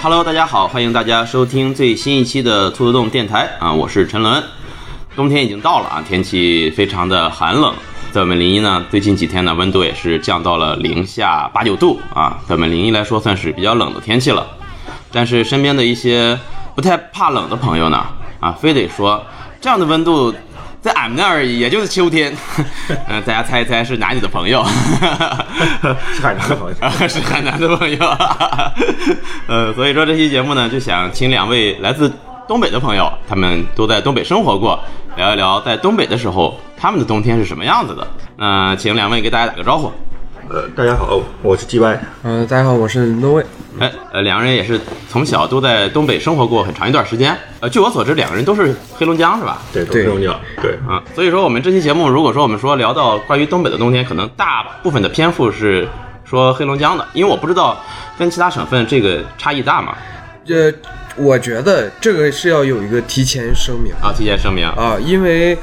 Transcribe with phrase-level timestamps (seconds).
[0.00, 4.42] 呃，Hello，大家好，欢迎大家收听最新一期的兔子洞电台啊，我是陈伦。
[5.14, 7.74] 冬天已经到了啊，天气非常的寒冷，
[8.10, 14.46] 在我们临沂呢，最近几天呢，温度也是降到了零下八九度啊，在我们临沂来说算是比较冷的天气了。
[15.12, 16.38] 但是身边的一些
[16.74, 18.04] 不太怕冷的朋友呢，
[18.40, 19.22] 啊，非得说
[19.60, 20.34] 这样的温度。
[20.80, 22.34] 在俺们那儿也就是秋天，
[23.06, 24.64] 嗯， 大家猜一猜是哪里的朋友？
[26.14, 27.98] 是海南的朋友， 是海南的朋友。
[29.46, 32.10] 呃，所以说这期节目呢，就想请两位来自
[32.48, 34.82] 东北的朋友，他们都在东北生活过，
[35.16, 38.06] 聊一聊在东北的时候他们的冬天是什么样子的。
[38.36, 39.92] 那请两位给大家打个招呼。
[40.52, 42.00] 呃，大家好，我是 G Y。
[42.24, 43.44] 嗯，大家好，我是 No Way。
[43.78, 47.38] 哎，呃，两个人也是从小都在东北生活过很长一段时间。
[47.60, 49.62] 呃，据我所知，两个人都是黑龙江，是吧？
[49.72, 50.34] 对，都是黑龙江。
[50.60, 55.86] 对啊，所以说我们这期节目，如果说我们说聊到关于东北的冬天，可能大部分的篇幅是
[56.24, 57.78] 说黑龙江的，因为我不知道
[58.18, 59.94] 跟其他省份这个差异大吗？
[60.44, 60.74] 这。
[61.16, 65.56] 我觉得这个是要有一个提前声明啊，提前声明啊，因为，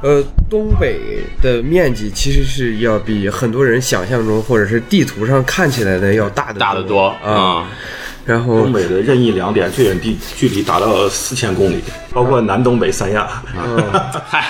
[0.00, 0.98] 呃，东北
[1.42, 7.68] 的面积其实是要比很多人想象中或者是地图上看起来的要大的大得多啊。
[8.24, 13.28] 然后，东北的任意两点最远地距离达到四千公里，包括南东北三亚。
[14.24, 14.44] 嗨，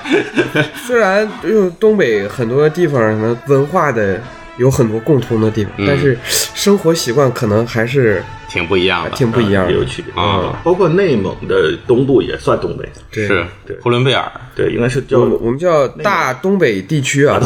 [0.86, 4.18] 虽然就东北很多地方可能文化的
[4.56, 8.24] 有很多共通的地方，但是生活习惯可能还是。
[8.52, 10.12] 挺不一样的，挺不一样的，有区别。
[10.22, 10.60] 啊。
[10.62, 13.46] 包括内蒙的东部也算东北，是。
[13.66, 13.76] 对。
[13.80, 17.40] 呼伦贝尔，对，应该是叫我们叫大东北地区啊，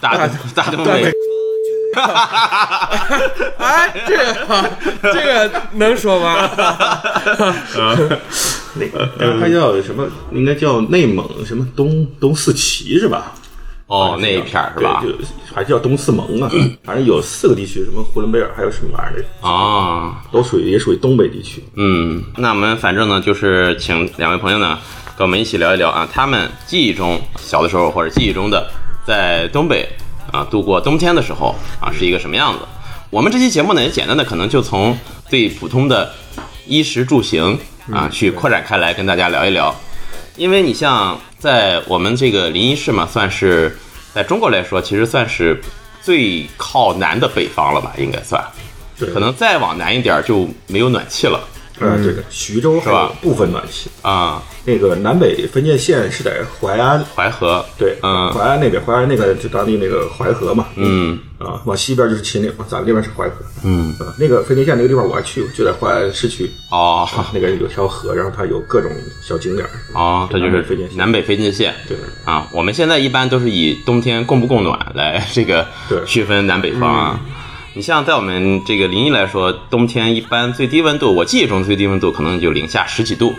[0.00, 1.10] 大大东北。
[3.56, 4.70] 哎，这个
[5.02, 6.48] 这个能说吗？
[8.74, 9.08] 那个
[9.40, 10.06] 它叫什么？
[10.30, 13.32] 应该叫内蒙什么东东四旗是吧？
[13.90, 15.02] 哦，那一片是吧？
[15.02, 15.12] 就
[15.52, 16.48] 还叫东四盟啊，
[16.84, 21.60] 反正有四个地区，什么呼伦贝尔，还有什么玩意儿的啊，都属于也属于东北地区。
[21.74, 24.78] 嗯，那我们反正呢，就是请两位朋友呢，
[25.18, 28.70] 跟我们一起聊一聊啊，他们记忆中小的时候或者记忆中的
[29.04, 29.88] 在东北
[30.30, 32.60] 啊度过冬天的时候啊是一个什么样子。
[33.10, 34.96] 我们这期节目呢，也简单的可能就从
[35.28, 36.12] 最普通的
[36.64, 37.58] 衣食住行
[37.90, 39.74] 啊去扩展开来跟大家聊一聊。
[40.36, 43.74] 因为你像在我们这个临沂市嘛，算是
[44.14, 45.58] 在中国来说，其实算是
[46.02, 48.40] 最靠南的北方了吧，应该算。
[48.98, 51.40] 可能再往南一点就没有暖气了。
[51.80, 52.22] 嗯，对的。
[52.30, 53.12] 徐州是吧？
[53.20, 54.42] 部分暖气啊。
[54.66, 68.92] 那个南北分界线是在淮安、淮河，对，嗯，淮安那边，淮安那个就当地那个淮河嘛，嗯，啊，往西边就是秦岭，咱们这边是淮河，嗯，那个分界线那个地方我还去过，就在淮安市区，哦，那个有条河，然后它有各种
[69.22, 75.66] 小景点，哦，这就是分界线，南北分界线，对，啊，我们现在一般都是以冬天供不供暖来 这个
[76.06, 77.20] 区分南北方啊。
[77.72, 83.32] 你像在我们这个临沂来说，冬天一般最低温度，我记忆中最低温度可能就零下十几度。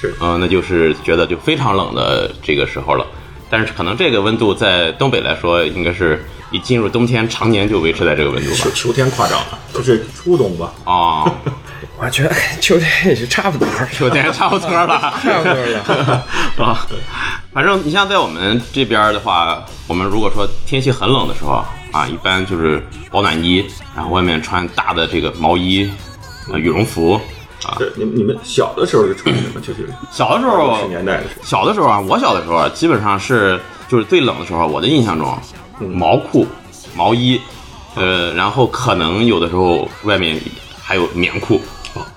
[0.00, 3.06] 是嗯，那就是觉得就非常冷的这个时候了，
[3.50, 8.56] 但是可能这个温度在东北来说，应该是一进入冬天，常年就维持在这个温度吧。
[8.56, 10.72] 秋秋天夸张了，就是初冬吧。
[10.84, 11.30] 啊，
[12.00, 16.24] 我觉得秋天也是差不多，秋天差不多了， 差不多了
[16.58, 16.86] 啊。
[17.52, 21.62] 反正你像在我们这边的话，我们如果说天气很冷的时候
[21.94, 25.88] 啊，一般就是保暖衣，然后外面穿大的这个毛衣、
[26.56, 27.20] 羽绒服。
[27.64, 29.60] 啊，对，你们你们小的时候是穿什么？
[29.60, 33.58] 就是小的时候，十年代的时候，小的时候啊，我小的时候啊基本上是
[33.88, 35.38] 就是最冷的时候，我的印象中，
[35.78, 36.46] 毛裤、
[36.94, 37.40] 毛衣，
[37.94, 40.38] 呃，然后可能有的时候外面
[40.82, 41.58] 还有棉裤，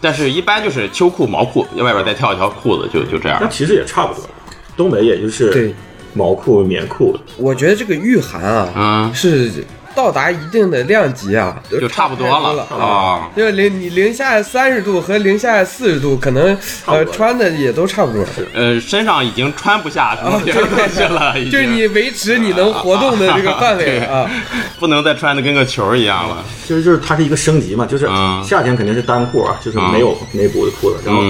[0.01, 3.37] 但是一般就是秋裤、毛裤，外边再跳一条裤子，就就这样。
[3.39, 4.27] 那其实也差不多，
[4.75, 5.73] 东北也就是对
[6.17, 7.15] 毛裤、棉裤。
[7.37, 9.51] 我觉得这个御寒啊，嗯，是。
[9.95, 13.31] 到达一定的量级啊，就差不多了啊。
[13.35, 16.55] 就零你零下三十度和零下四十度，可能
[16.85, 18.23] 呃穿的也都差不多。
[18.53, 24.29] 呃，身上已经穿不下什么东西了，就是你维持你能活动的这个范围啊，
[24.79, 26.45] 不能再穿的跟个球一样了。
[26.61, 28.07] 其实就是它是一个升级嘛，就是
[28.47, 31.23] 夏天肯定是单裤啊，就是没有内部的裤子，然后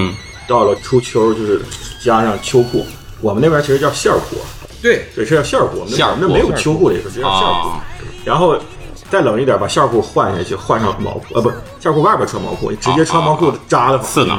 [0.46, 1.62] 到了初秋就是
[2.04, 2.84] 加上秋裤。
[3.22, 4.36] 我们那边其实叫线裤，
[4.82, 7.70] 对对，是叫线裤，我们那没有秋裤的意思，直接叫线裤。
[8.24, 8.56] 然后
[9.10, 14.38] 再冷一点，把线裤换下去，换上毛裤，呃，不，线裤外边穿毛裤，直接穿毛裤扎的刺呢，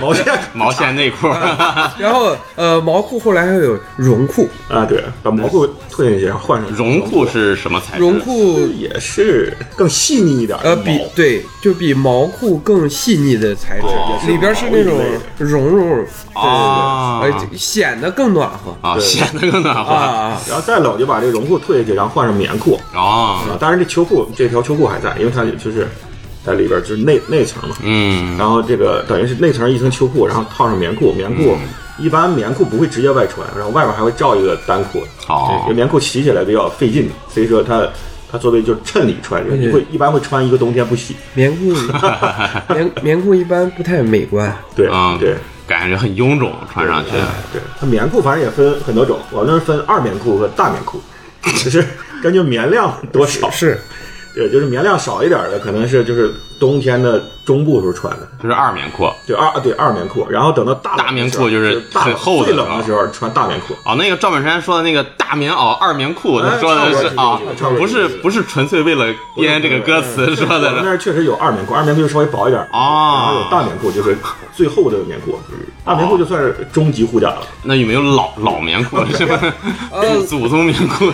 [0.00, 0.24] 毛线。
[0.54, 1.28] 毛线内裤。
[1.98, 4.48] 然后呃，毛裤后来还有绒裤。
[4.68, 8.00] 啊，对，把毛裤退下去，然后换上绒裤是什么材质？
[8.02, 14.98] 绒裤也是更细腻一点，呃，比对，就比毛裤更细腻的材质，里边是那种
[15.38, 16.04] 绒绒
[16.34, 17.22] 啊，
[17.56, 18.76] 显得更暖和。
[18.86, 19.92] 啊，显得更暖和。
[19.92, 20.40] 啊。
[20.48, 22.78] 然后再冷就把这绒裤退下去，然后换上棉裤。
[22.94, 23.44] 啊。
[23.58, 25.88] 当然这秋裤这条秋裤还在，因为它就是
[26.46, 27.74] 在里边，就是内内层嘛。
[27.82, 31.56] 嗯，然后这个等于是内层一层秋裤，然后套上棉裤，棉裤
[31.98, 35.02] 一般棉裤不会直接外穿，然后外边还会罩一个单裤。
[35.28, 37.86] 哦因为棉裤洗起来比较费劲，所以说它
[38.30, 41.16] 它作为就是衬里穿，你会一般会穿一个冬天不洗。
[41.34, 41.74] 棉裤，
[42.72, 44.56] 棉棉裤一般不太美观。
[44.74, 45.34] 对嗯，对。
[45.68, 47.10] 感觉很臃肿，穿上去。
[47.52, 51.00] 对，它棉裤反正也分很多种，我那是分二棉裤和大棉裤，
[51.42, 51.84] 就是
[52.22, 53.50] 根据棉量多少。
[53.50, 53.76] 是，
[54.36, 59.10] 对，就是棉量少一点的，可能是就是冬天的中部时候穿的，这是二棉裤。
[59.26, 63.74] 对二对二棉裤，然后等到大大棉裤就是大很厚的最冷的时候穿大棉裤。
[63.84, 70.82] 哦，那个赵本山说的那个大棉袄、二棉裤，他哎说的是啊是不，是是不是纯粹为了编这个歌词说的是。
[70.82, 74.16] 那确实有二棉裤，二棉裤就稍微薄一点，哦然后有大棉裤，就是
[74.54, 75.38] 最厚的棉裤，
[75.84, 77.42] 大棉裤就算是终极护甲了。
[77.62, 79.40] 那有没有老老棉裤 是吧？
[79.92, 81.12] 呃祖宗棉裤，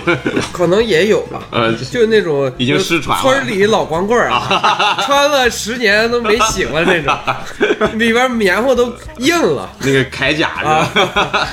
[0.52, 1.40] 可能也有吧。
[1.50, 7.16] 呃，就那种已经失传了村里老光棍儿啊， 穿了十年都没洗过那种，
[7.98, 9.68] 里边棉花都硬了。
[9.80, 11.48] 那个铠甲是吧？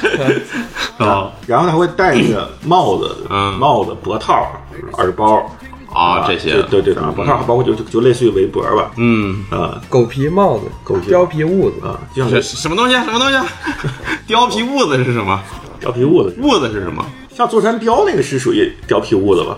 [0.97, 4.51] 啊 然后他会戴那个帽子、嗯帽子、脖套、
[4.97, 5.49] 耳包
[5.93, 13.03] 啊，这些对对对，啊脖套包括就就就类似于围脖吧，嗯，啊狗皮帽子，狗皮貂皮痦子，啊，就像什么东西啊？
[13.05, 13.45] 什么东西啊？
[14.27, 15.41] 貂皮痦子是什么？
[15.81, 17.03] 貂皮痦子，痦子是什么？
[17.35, 19.57] 像座山雕那个是属于貂皮痦子吧？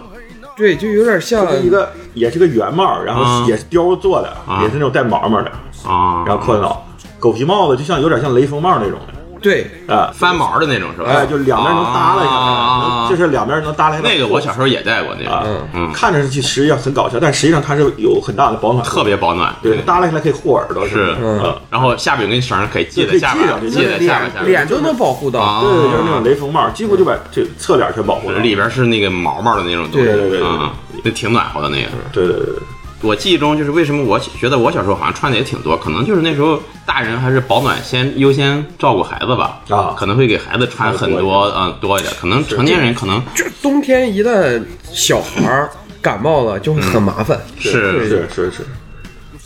[0.55, 5.51] 对，就有点像一个也是个圆帽，然啊后也是貂做的，啊也是那种带毛毛的，
[5.87, 6.85] 啊，然后宽脑。
[7.19, 8.99] 狗皮帽子就像有点像雷锋帽那种
[9.41, 11.09] 对，的啊，翻毛的那种是吧？
[11.09, 14.09] 哎，就两边能耷拉下啊来，就是两边能耷拉下来。
[14.09, 19.53] 那个我小时候也戴过那啊个，，嗯，看着是实际上很搞笑，但实际上它是有很大的保暖，特别保暖。
[19.61, 24.45] 对，耷拉下来可以护耳朵，是嗯，然后下边有根绳儿可以系在下边儿，系在下边儿下边。
[24.45, 25.39] 脸都能保护到。
[25.39, 28.39] 啊对对，就是那种雷锋帽，几乎就把这侧脸全保护了。
[28.39, 30.69] 里边是那个毛毛的那种东西，对对对对嗯，
[31.03, 31.89] 那挺暖和的那个。
[32.13, 32.55] 对对对对，
[33.01, 42.13] 我记忆中就是为什么我觉得我小时候好像穿的也挺多，可能就是那时候大人还是保暖先优先照顾孩子吧，啊可能会给孩子穿很多，嗯，多一点。
[42.19, 45.69] 可能成年人可能就冬天一旦小孩儿
[46.01, 47.39] 感冒了，就会很麻烦。
[47.59, 48.65] 是是是是。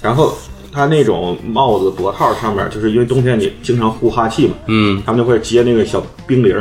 [0.01, 0.37] 然后
[0.71, 6.55] 他那种帽子脖套上面，就是因为冬天你经常呼哈气嘛，嗯，他们就会接那个小冰铃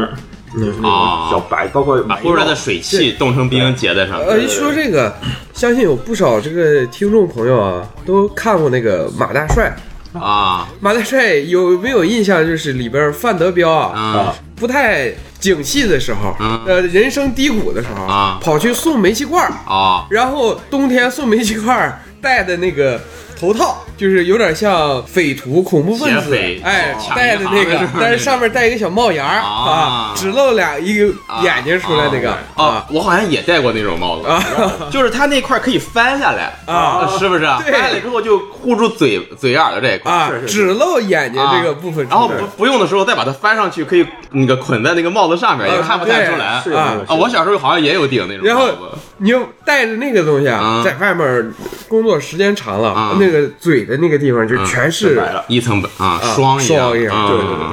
[0.57, 4.45] 儿，就是那啊种小白，包括把呼出来的水汽冻成冰结在上呃，面。
[4.45, 5.15] 一说这个，
[5.53, 9.75] 相信有不少这个听众朋友啊，都看过那个马大帅。
[10.15, 12.47] 啊马大帅有没有印象？
[12.47, 23.01] 就是里边范德彪啊，啊不太景气的时候，嗯呃，人生低谷的时候啊跑去送煤气罐儿，啊然后冬天送煤气罐儿戴的那个
[23.45, 34.29] 头套，就是有点像匪徒、恐怖分子哎哦，戴的那个但是上面戴一个小帽檐儿啊啊，只露俩一个眼睛出来那个哦啊，我好像也戴过那种帽子，
[34.91, 37.41] 就是它那块可以翻下来啊是不是？
[37.41, 40.31] 对翻下来之后就护住嘴嘴眼儿的这一块。
[40.47, 46.47] 只露眼睛啊这个部分然后不不用的时候再把它翻上去，可以那个捆在那个帽子上面，也啊看不太出来。
[46.47, 48.99] 啊我小时候好像也有顶那种然后帽子。
[49.19, 51.53] 你就带着那个东西啊啊，在外面
[51.89, 55.45] 工作时间长了啊，那个嘴的那个地方就全是白了。
[55.49, 57.29] 一层啊，啊霜一样，霜一样啊。
[57.29, 57.67] 对对对。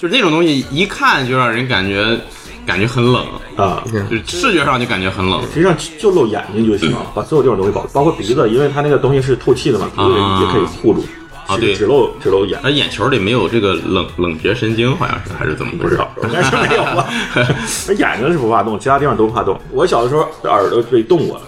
[0.00, 2.18] 就是那种东西，一看就让人感觉
[2.66, 3.24] 感觉很冷，
[3.56, 5.42] 啊，就视觉上就感觉很冷。
[5.52, 10.40] 实际上就露眼睛就行了，把所有地方都给保，包括鼻子，因为它那个东西是透气的嘛，鼻子啊。
[10.42, 11.04] 也可以护住。
[11.46, 17.08] 只啊对只露只露眼，他眼球里没有这个冷冷觉神经，好像是还是怎么不知道，应 该是没有吧。
[17.98, 19.58] 眼睛是不怕动，其他地方都怕动。
[19.70, 21.40] 我小的时候耳朵被冻过，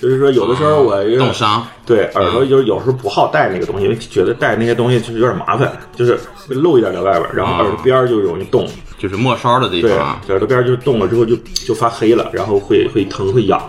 [0.00, 6.18] 就是说有的时候我冻伤对耳朵就是有时候不好戴那个东西，因为觉得戴那些东西就是有点麻烦，就是
[6.48, 8.68] 会露一点在外边，然后耳朵边就容易冻。
[8.98, 10.20] 就是末梢的地对，方啊。
[10.28, 11.34] 耳朵边儿就冻了之后就
[11.66, 13.60] 就发黑了，然后会会疼会痒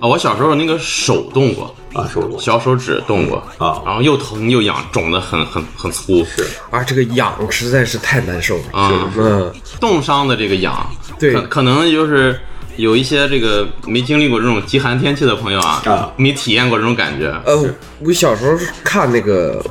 [0.00, 6.24] 啊，我小时候那个手动过，啊，小手指动过啊然后又疼又痒，肿的很很很粗。
[6.24, 8.64] 是啊，这个痒实在是太难受了。
[8.72, 12.38] 啊，嗯，冻伤的这个痒，对可可能就是
[12.76, 17.26] 有一些这个没经历过这种极寒天气的朋友啊，啊没体验过这种感觉。
[17.46, 17.64] 呃，
[18.00, 19.64] 我小时候看那个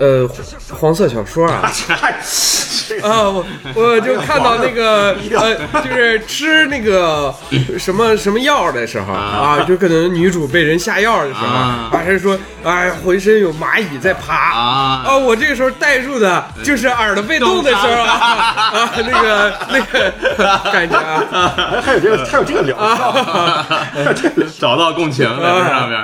[0.00, 0.28] 呃
[0.70, 1.70] 黄色小说啊，
[3.04, 5.54] 啊，我我就看到那个呃，
[5.84, 7.32] 就是吃那个
[7.78, 11.90] 什么什么药的时候啊，就可能女主被人下药的时候，啊。
[11.92, 15.04] 啊，还是说哎浑身有蚂蚁在爬啊。
[15.06, 18.10] 啊，我这个时候带入的就是耳朵被冻的时候啊
[18.72, 20.10] 啊，那个那个
[20.72, 22.74] 感觉啊，哎，还有这个还有这个疗
[24.58, 26.00] 找到共情在这上面。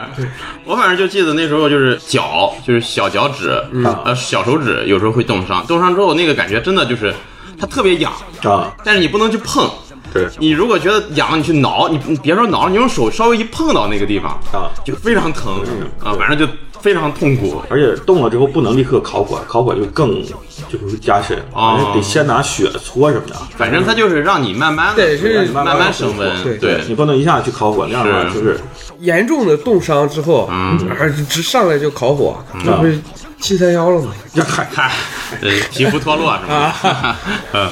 [0.64, 3.62] 我反正就记得那时候就是脚，就是小脚趾，
[4.05, 7.14] 呃，小手指有时候会冻伤，冻伤之后那个感觉真的就是
[7.59, 8.12] 它特别痒，
[8.45, 9.69] 啊，但是你不能去碰。
[10.12, 15.61] 对你如果觉得痒，你去挠，你你别说挠，你用手稍微一碰到那个地方啊就非常疼
[16.02, 16.50] 啊，反正就
[16.81, 17.61] 非常痛苦。
[17.69, 20.23] 而且冻了之后不能立刻烤火，烤火就更
[20.71, 23.37] 就是加深，哦而且得先拿血搓什么的。
[23.59, 28.59] 反正它就是让你慢慢的对是慢慢升温，对对你不能一下去烤火，那样的话就是
[29.00, 30.97] 严重的冻伤之后，嗯啊，
[31.28, 32.99] 直上来就烤火，那不是
[33.40, 34.12] 七三幺了吗？
[34.47, 34.93] 嗨，嗨，
[35.40, 37.16] 呃，皮肤脱落是吧？
[37.52, 37.71] 嗯，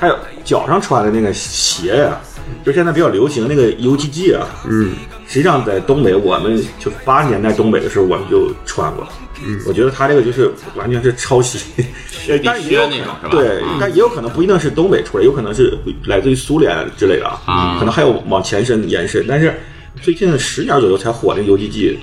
[0.00, 2.18] 还有脚上穿的那个鞋呀、
[2.64, 4.94] 就现在比较流行那个 UGG 啊，嗯，
[5.26, 9.06] 实际上在东北，我们就八十年代东北的时候，我们就穿过。
[9.44, 11.58] 嗯，我觉得他这个就是完全是抄袭，
[12.28, 19.60] 呃但也有可那种是吧能对嗯，但也有可能不一定是东北出来，有可能是来自于苏联之类的啊可能还有往前伸延伸，但是
[20.00, 21.96] 最近十年左右才火的 UGG，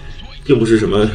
[0.43, 1.09] 并不是什么，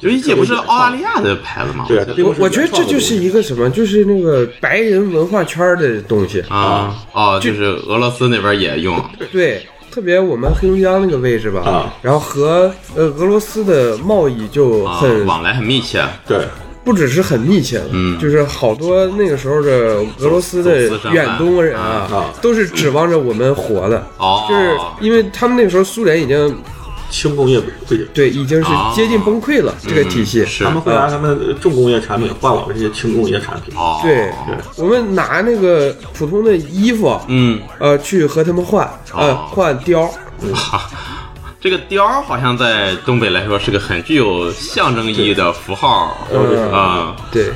[0.00, 1.84] 游戏机不是澳大利亚的牌子吗？
[1.88, 6.40] 对我我觉得这就是一个什么，就是那个白人文化圈的东西。
[6.48, 8.98] 啊，哦，就是俄罗斯那边也用，
[9.32, 16.04] 对，特别我们黑龙江那个位置吧，啊然后和呃俄罗斯的贸易就啊很、，往来很密切。
[16.26, 16.38] 对。
[16.84, 19.70] 不只是很密切，嗯就是好多那个时候的
[20.20, 26.56] 俄罗斯的远东人啊，啊都是指望着我们活的，哦，就是因为他们那个时候苏联已经
[27.10, 30.44] 轻工业会对已经是接近崩溃了、这个体系。
[30.62, 33.74] 他们会拿他们重工业产品换我们这些轻工业产品。
[33.76, 34.30] 哦，对，
[34.76, 39.48] 我们拿那个普通的衣服，嗯，呃，去和他们换，呃，哦。
[39.50, 40.08] 换貂，
[41.60, 46.16] 这个貂儿好像在东北来说是个很具有象征意义的符号。
[46.32, 47.16] 嗯啊。
[47.32, 47.50] 对，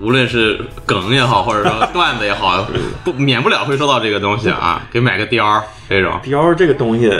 [0.00, 2.64] 无论是梗也好，或者说段子也好，
[3.02, 6.12] 不免不了会说到这个东西啊，给买个貂儿这种。
[6.24, 7.10] 貂这个东西，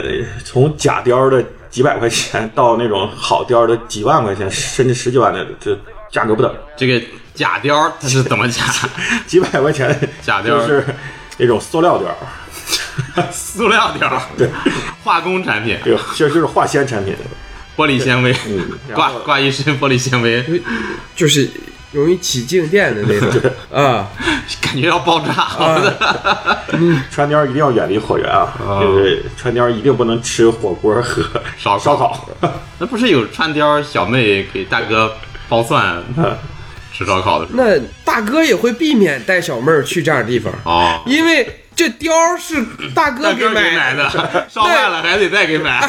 [0.45, 5.79] 从假貂的几百块钱到那种好貂的几万块钱，甚至十几万的，这
[6.11, 6.55] 价格不等。
[6.77, 7.01] 这个
[7.35, 8.65] 假貂儿它是怎么假？
[9.27, 10.85] 几百块钱 假貂就是
[11.37, 14.49] 那种塑料貂， 塑料貂，对，
[15.05, 17.15] 化工产品，这个其实就是化纤产品。
[17.77, 20.45] 玻璃纤维，嗯，挂挂一身玻璃纤维，
[21.15, 21.49] 就是
[21.93, 24.09] 容易起静电的那种 啊。
[24.61, 25.33] 感觉要爆炸。
[27.11, 31.23] 川雕一定要远离火源啊，就是穿貂一定不能吃火锅和
[31.57, 32.29] 烧烧烤。
[32.79, 35.13] 那不是有川雕小妹给大哥
[35.49, 36.03] 剥蒜
[36.93, 37.59] 吃烧烤的时候？
[37.63, 41.47] 那大哥也会避免带小妹儿去这样的地方，哦，因为
[41.79, 42.61] 这貂是
[42.93, 44.11] 大哥给买买的，
[44.51, 45.81] 烧坏了还得再给买。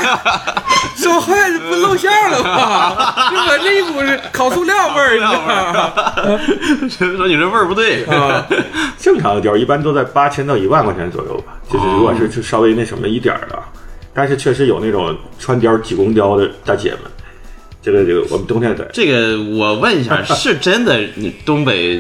[0.96, 3.32] 烧坏了不露馅了吧？
[3.32, 6.40] 就我这一股是烤塑料味儿，你知道吗？
[7.18, 8.46] 说你这味儿不对啊
[9.00, 13.58] 正常的貂一般都在八千到一万块钱左右吧，就是如果是是稍微那什么一点儿的，
[14.14, 17.10] 但是确实有那种穿貂挤公貂的大姐们，
[17.82, 22.00] 这个这个我们冬天在这个我问一下，是真的你东北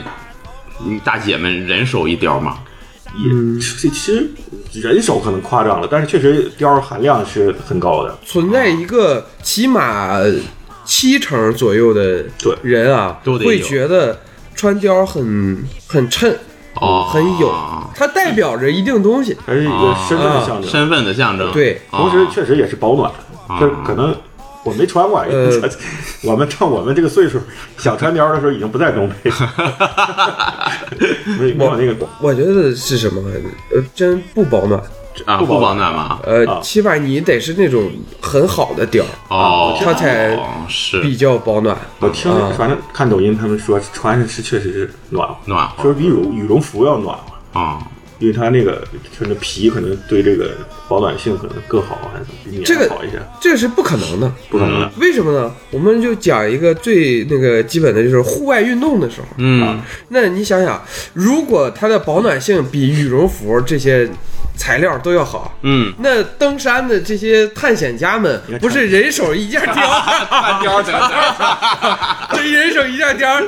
[0.85, 2.59] 你大姐们人手一貂吗？
[3.17, 4.29] 也其实
[4.73, 8.17] 人手可能夸张了，但是确实貂含量是很高的。
[8.25, 10.19] 存在一个起码
[10.85, 14.19] 七成左右的对人啊，都得会觉得
[14.55, 16.37] 穿貂很很衬，
[16.75, 17.53] 哦很有，
[17.95, 19.35] 它代表着一定东西。
[19.45, 21.51] 还是一个身份的象征，身份的象征。
[21.51, 23.11] 对哦同时确实也是保暖。
[23.59, 24.15] 这可能
[24.69, 25.51] 我没穿过，呃
[26.23, 27.39] 我们照我们这个岁数，
[27.77, 30.71] 想穿貂的时候已经不在东北， 了
[31.55, 33.21] 没有那个我觉得是什么？
[33.73, 34.81] 呃，真不保暖。
[35.25, 36.19] 啊，不保暖吗？
[36.23, 40.37] 呃，啊起码你得是那种很好的貂，哦，它才
[41.01, 41.75] 比较保暖。
[41.99, 47.17] 我听啊反正看抖音，他们说穿上是确实是暖和，暖和说比羽绒羽绒服要暖
[47.51, 47.79] 和，啊。
[48.19, 48.85] 因为它那个
[49.17, 50.51] 它的皮可能对这个
[50.87, 53.19] 保暖性可能更好，还是比棉这个好一些？
[53.41, 54.31] 这个是不可能的。
[54.49, 54.91] 不可能的。
[54.99, 55.53] 为什么呢？
[55.71, 59.27] 我们就讲一个最那个基本的，就是户外运动的时候。
[59.37, 60.83] 嗯，那你想想，
[61.13, 64.09] 如果它的保暖性比羽绒服这些
[64.59, 69.73] 材料都要好，嗯，那登山的这些探险家们不是人手一件貂，
[70.27, 70.93] 穿貂怎
[72.31, 73.41] 这 人手一件貂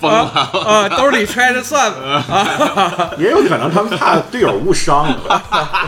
[0.00, 0.60] 疯啊了？
[0.64, 2.00] 啊，兜里揣着蒜子。
[2.02, 3.10] 啊。
[3.18, 5.12] 也有可能他们怕队友误伤，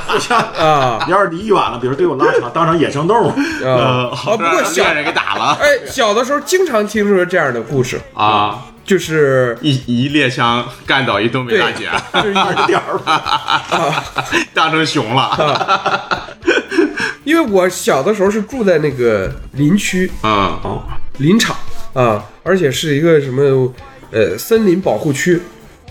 [0.06, 0.98] 互 相啊。
[1.06, 3.28] 你要是离远了，比如队友拉长，当成野生动物，
[3.66, 4.12] 啊！
[4.12, 5.56] 啊，不过小人给打了。
[5.58, 8.58] 哎，小的时候经常听说这样的故事，啊！
[8.86, 14.04] 就是一一猎枪干倒一东北大姐，就是二十点儿吧。
[14.54, 16.36] 当成熊了。
[17.24, 20.30] 因为我小的时候是住在那个林区嗯，
[20.62, 20.84] 哦，
[21.18, 21.56] 林场
[21.92, 23.74] 啊，而且是一个什么
[24.12, 25.42] 呃森林保护区，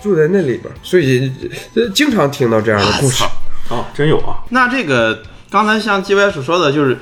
[0.02, 1.30] 住在那里边，所以
[1.74, 3.30] 呃经常听到这样的故事操。
[3.68, 4.40] 哦，真有啊！
[4.48, 6.96] 那这个刚才像 G Y 所说的，就是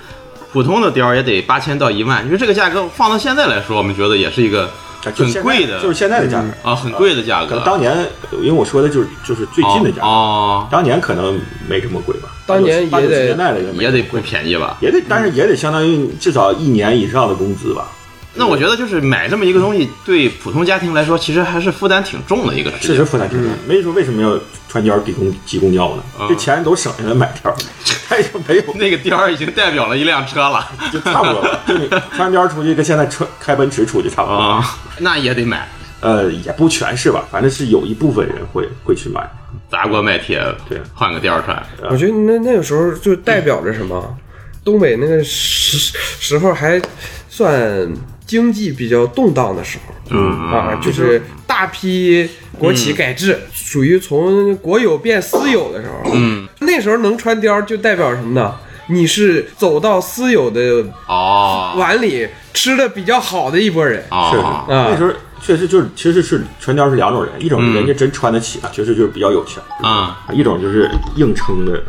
[0.52, 4.68] 普通的貂也得八千到一万，因为这个价格放到现在来说，我们觉得也是一个
[5.12, 6.48] 很贵的，就是现在的价格。
[6.70, 7.64] 啊，很贵的价格可能。
[7.64, 7.94] 当年，
[8.40, 12.28] 因为我说的就是就是最近的价格，哦，当年可能没这么贵吧。
[12.46, 14.76] 当年也得八九十年代的也也得不便宜吧？
[14.80, 17.88] 也得，但是也得相当于至少一年以上的工资吧。
[18.36, 22.88] 那我觉得就是买这么一个东西，对普通家庭来说，其实还是负担挺重的一个事情。
[22.88, 23.50] 确实负担挺重。
[23.66, 24.38] 没说为什么要
[24.68, 26.02] 穿貂挤公挤公交呢？
[26.28, 27.54] 这钱都省下来买貂，
[28.08, 31.60] 他也没有，那个貂已经代表了一辆车了就差不多了。
[31.66, 34.36] 就你穿貂出去，跟现在穿开奔驰出去差不多。
[34.36, 35.68] 啊，那也得买，
[36.00, 39.28] 呃，也不全是吧，反正是有一部分人会会去买。
[39.70, 41.60] 砸锅卖铁，对换个貂儿穿。
[41.88, 44.16] 我觉得那那个时候就代表着什么？
[44.64, 46.80] 东北那个时时候还
[47.28, 47.86] 算
[48.26, 49.94] 经济比较动荡的时候。
[50.10, 52.28] 嗯啊，就是大批
[52.58, 56.10] 国企改制，属于从国有变私有的时候。
[56.12, 58.54] 嗯，那时候能穿貂就代表什么呢？
[58.88, 64.02] 你是走到私有的哦碗里吃的比较好的一拨人。
[64.02, 71.82] 是哦，那时候确实就是，其实是穿貂是两种人，一种是人家真穿得起啊，确实就是比较有钱啊，一种就是硬撑的，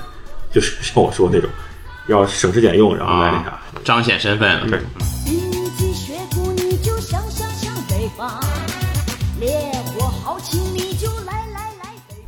[0.54, 1.50] 就是像我说那种，
[2.08, 4.62] 要省吃俭用，然后来那啥啊。，彰显身份。
[4.70, 4.80] 对，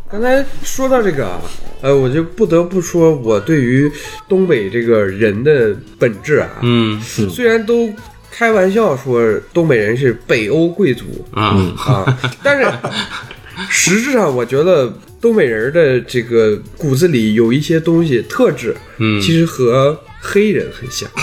[0.09, 1.41] 刚才说到这个啊，
[1.81, 3.91] 呃，我就不得不说，我对于
[4.29, 7.93] 东北这个人的本质啊，嗯虽然都
[8.31, 9.21] 开玩笑说
[9.53, 11.03] 东北人是北欧贵族
[11.35, 12.71] 嗯啊，但是
[13.69, 19.19] 实质上我觉得东北人的这个骨子里有一些东西特质，嗯。
[19.21, 21.09] 其实和黑人很像，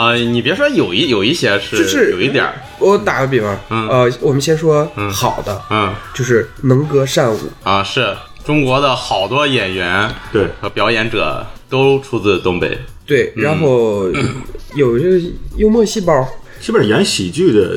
[0.00, 12.78] 啊，你别说有一有一些是就是有一点儿，我打个比方，嗯呃，我们先说好的，嗯就是能歌善舞，啊，是中国的好多演员对和表演者都出自东北。
[13.04, 14.08] 对，然嗯后
[14.74, 15.20] 有这个
[15.56, 16.26] 幽默细胞，
[16.60, 17.68] 基本上演喜剧的，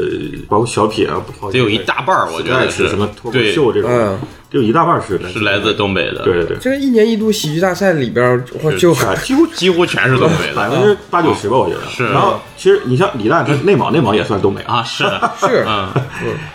[0.49, 4.19] 包括小品啊，得有一大半儿，我觉得是什么脱口，秀这种嗯，
[4.51, 8.43] 就有一大半是来是来自东北的，对对对，这个一年一度喜剧大赛里边
[8.77, 10.55] 就啊 几乎几乎全是东北的。
[10.55, 11.81] 百分之八九十吧，我觉得。
[11.89, 12.05] 是。
[12.11, 14.75] 然后其实你像李诞，他内蒙，内蒙也算东北啊。
[14.75, 15.03] 啊，是，
[15.39, 15.89] 是，嗯。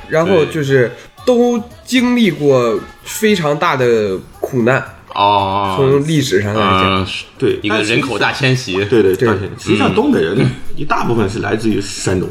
[0.09, 0.93] 然后就是
[1.25, 4.83] 都经历过非常大的苦难，
[5.15, 7.07] 哦，从历史上来讲，
[7.39, 10.39] 对，一个人口大迁徙，对对对实际上东北人
[10.79, 12.29] 一大部分是来自于山东、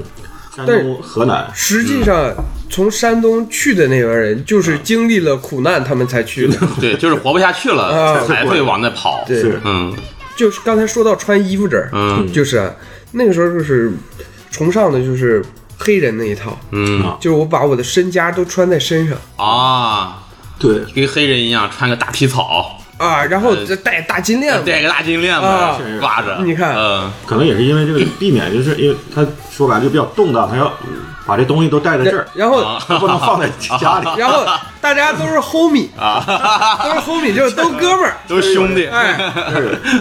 [0.55, 1.45] 山但东、河南。
[1.53, 2.33] 实际上
[2.69, 6.57] 从山东去的那帮人，就是经历了苦难，他们才去的。
[6.79, 9.93] 对，就是活不下去了啊才会往那跑，对嗯
[10.37, 12.71] 就是刚才说到穿衣服这儿，嗯就是啊
[13.11, 13.91] 那个时候就是
[14.51, 15.43] 崇尚的就是
[15.77, 20.23] 黑人那一套，嗯就是我把我的身家都穿在身上啊，
[20.59, 30.71] 对，跟黑人一样穿个大皮草，啊，然后再戴大金链子，戴个大金链啊子挂着，你看嗯可能也是因为这个避免，就是因为他说白了就比较动荡，他要
[31.25, 34.07] 把这东西都带在这儿，然后不能放在家里。
[34.17, 34.45] 然后
[34.79, 39.15] 大家都是 homie， 啊，都是 homie，就是都哥们儿， 都是兄弟，哎，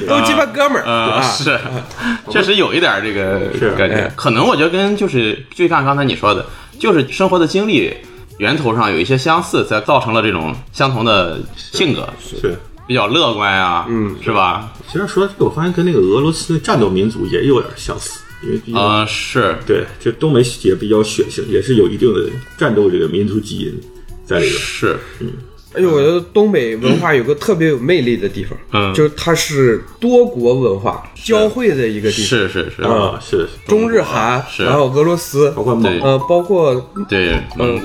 [0.09, 1.59] 都鸡巴哥们儿呃，啊，是，
[2.31, 6.47] 确实有一点这个是感觉哎，可能我觉得跟就是就像刚才你说的，
[6.79, 7.95] 就是生活的经历
[8.39, 12.57] 源头上有一些相似，才造成了这种相同的性格，是。
[12.87, 14.73] 比较乐观呀，嗯，是吧？
[14.91, 23.81] 其实说到这个，我发现跟那个俄罗斯战斗民族也有点相似，因为毕竟呃，是，对，就东北也比较血性，也是有一定的战斗这个民族基因
[24.25, 24.59] 在里边。
[24.59, 25.33] 是，嗯。
[25.75, 28.95] 而且我觉得东北文化有个特别有魅力的地方，嗯。
[28.95, 34.65] 就是它是多国文化交汇的一个地方，是是是，啊，是，中日韩，是。
[34.65, 36.75] 然后俄罗斯，包括蒙呃，包括
[37.09, 37.79] 对，蒙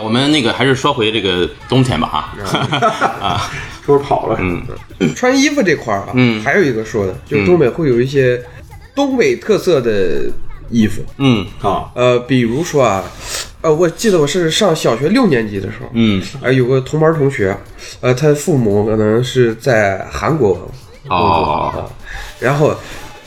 [0.00, 2.58] 啊，我们那个还是说回这个冬天吧，哈，
[3.20, 3.50] 啊，
[3.84, 4.62] 说是跑了，嗯。
[5.14, 6.42] 穿衣服这块儿啊，嗯。
[6.42, 8.42] 还有一个说的，就是东北会有一些
[8.94, 10.30] 东北特色的
[10.70, 11.46] 衣服，嗯。
[11.60, 13.04] 啊，呃，比如说啊，
[13.60, 17.56] 呃，我记得我是上小学六年级的时候，嗯，呃，有个同班同学，
[18.00, 20.70] 呃，他父母可能是在韩国工
[21.08, 21.72] 作哦。
[21.74, 21.84] 啊，
[22.38, 22.74] 然后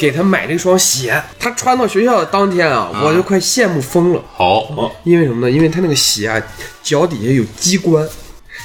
[0.04, 5.50] 给他买了一双鞋，他穿到学校的当天啊，我就快羡慕疯了，好，因为什么呢？
[5.50, 6.42] 因为他那个鞋啊，
[6.82, 8.06] 脚底下有机关，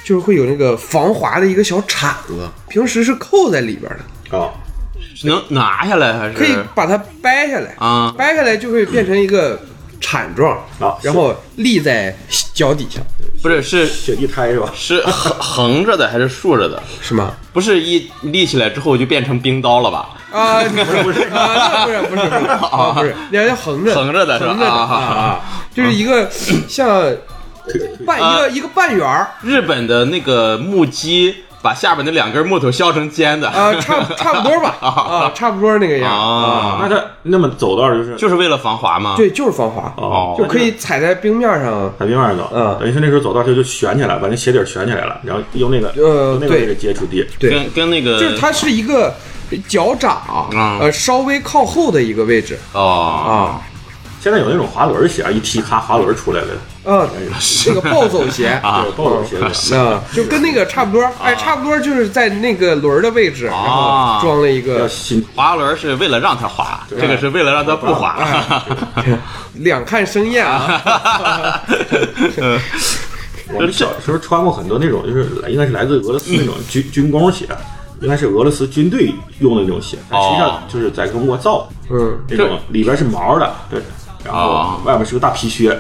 [0.02, 2.34] 就是会有那个防滑的一个小铲子，
[2.68, 4.50] 平时是扣在里边的，啊，
[5.22, 8.12] 能拿下来还是可以把它掰下来，啊？
[8.18, 9.60] 掰下来就会变成一个
[10.00, 12.12] 铲状啊然后立在
[12.52, 13.00] 脚底下，
[13.40, 14.72] 不是，是雪地胎是吧？
[14.74, 16.82] 是横横着的还是竖着的？
[17.00, 17.32] 是吗？
[17.58, 20.10] 不是一立起来之后就变成冰刀了吧？
[20.30, 24.50] 啊，不是不是啊，不是不是不是啊，不是， 人家横着横着的是吧？
[24.52, 25.40] 横着的啊啊啊，
[25.74, 26.30] 就是一个
[26.68, 26.88] 像
[28.06, 39.14] 半一个一个半圆儿，日本的那个木屐把下边那两根木头削成尖的啊，差差不多吧， 啊，差不多那个样啊那它那么走道就是就是为了防滑吗？
[39.16, 41.92] 对，就是防滑，哦就可以踩在冰面上。
[41.98, 47.26] 踩冰面上走，嗯等于是那时候走道就就悬起来，把那鞋底悬起来了，然后用那个呃那个位置接触地。
[47.38, 49.12] 对，跟跟那个就是它是一个
[49.66, 53.60] 脚掌嗯呃稍微靠后的一个位置哦啊
[54.20, 56.48] 现在有那种滑轮鞋，一踢咔滑轮出来了，
[56.88, 57.06] 啊，
[57.66, 59.22] 那个暴走鞋啊，暴走
[59.52, 59.76] 鞋。
[59.76, 68.16] 啊，就跟那个差不多，哎，差不多就是在那个轮儿的位置，然后装了一个新滑轮是为了让它滑，这个是为了让它不滑。
[69.60, 71.62] 两看生厌啊。
[73.52, 77.46] 我们小时候穿过很多那种，就是来应该是来自俄罗斯那种军军工鞋，
[78.00, 83.80] 应该是俄罗斯军队用的那种鞋，但实际上就是在中国造的嗯，那种，里边是毛的，对，
[84.24, 85.78] 然后哦外面是个大皮靴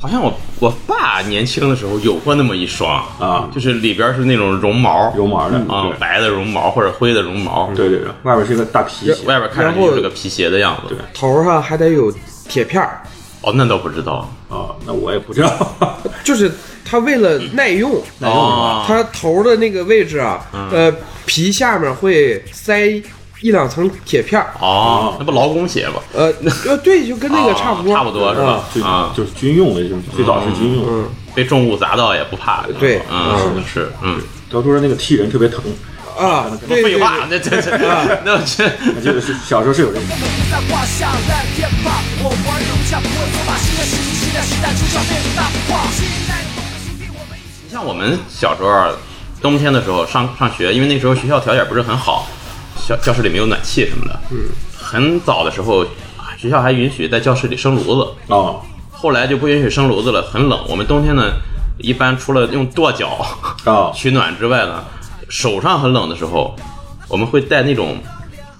[0.00, 8.06] 好像我我爸年轻的时候有过那么一双啊就是里边是那种绒毛，绒毛的，啊，白的绒毛或者灰的绒毛，对对对。
[8.06, 10.94] 对，外边是一个大皮鞋，外边看上去就是个皮鞋的样子。
[10.94, 10.98] 对。
[11.12, 12.12] 头上还得有
[12.48, 13.02] 铁片儿，
[13.42, 14.32] 哦，那倒不知道。
[14.48, 15.74] 啊，那我也不知道，
[16.24, 16.50] 就是
[16.84, 20.90] 它为了耐用，哦，它头的那个位置啊，呃，
[21.26, 23.02] 皮下面会塞
[23.40, 25.94] 一两层铁片儿，哦，那不劳工鞋吗？
[26.12, 26.32] 呃
[26.66, 28.64] 呃，对，就跟那个差不多，哦差不多是吧？
[28.74, 30.84] 就啊，就是军用的，就是最早是军用。
[30.86, 32.64] 嗯，被重物砸到也不怕。
[32.78, 34.20] 对嗯，是，嗯，
[34.50, 35.62] 都说那个踢人特别疼，
[36.18, 37.70] 啊，废话，那这这
[38.24, 38.64] 那这
[38.96, 40.00] 我记得是小时候是有这个。
[40.50, 43.98] 在画下蓝天吧，我玩融洽不会说把新的新。
[44.18, 44.76] 新一代的
[46.80, 47.72] 新兵，我们一起。
[47.72, 48.92] 像我们小时候，
[49.40, 52.28] 冬天的时候上上学，因为那时候学校条件不是很好，
[52.88, 54.18] 教教室里没有暖气什么的。
[54.30, 55.84] 嗯，很早的时候，
[56.38, 60.58] 学校还允许在教室里生炉子，哦后来就不允许生炉子了，很冷。
[60.68, 61.34] 我们冬天呢，
[61.78, 63.08] 一般除了用跺脚
[63.64, 64.82] 啊 取暖之外呢，
[65.28, 66.56] 手上很冷的时候，
[67.08, 67.98] 我们会戴那种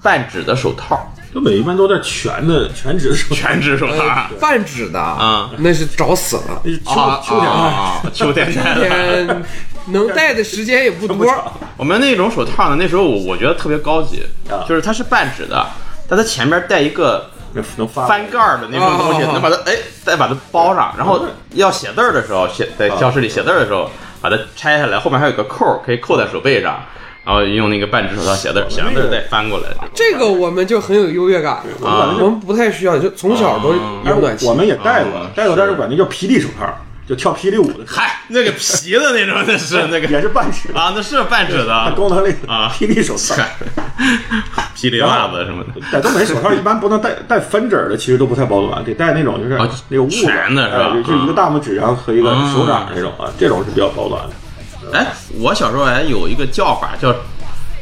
[0.01, 0.97] 半指的手套，
[1.33, 4.29] 东北一般都戴全的全指的手，全指手套。
[4.39, 6.61] 半指的啊，那是找死了。
[6.85, 9.25] 秋啊秋天啊，秋天 戴的。
[9.25, 9.45] 天
[9.91, 11.25] 能戴的时间也不多，
[11.77, 15.65] 我们那种手套呢，那时候我我觉得特别高级啊，就是它是半指的，
[16.07, 17.29] 但它前面带一个
[17.77, 23.89] 能翻盖儿的那种东西，哦能把它哎再把它包上，然后要写字儿的时候，写在教室里写字儿的时候，
[24.21, 26.79] 把它拆下来，后面还有个扣儿可以扣在手背上，
[27.25, 29.69] 然后用那个半指手套写字儿，写完字儿再翻过来。
[29.93, 32.15] 这个我们就很有优越感啊。
[32.19, 33.73] 我们不太需要，就从小都
[34.05, 34.45] 有暖气。
[34.45, 36.65] 我们也戴过啊，戴过，是但是管那叫霹雳手套，
[37.09, 43.41] 就跳霹雳舞的，嗨，那个皮的那种，那是 那个也是半指，啊，那是半指的功能类啊霹雳手套。
[44.75, 45.81] 霹雳袜子什么的。
[45.91, 54.97] 在东北手套一般不能戴戴分指的，其实都不太保暖，得戴那种就是啊那个雾全的是吧哎就就一个大拇指然后和一个嗯手掌那种啊，这种是比较保暖的。
[54.97, 55.07] 哎，
[55.39, 57.11] 我小时候还有一个叫法叫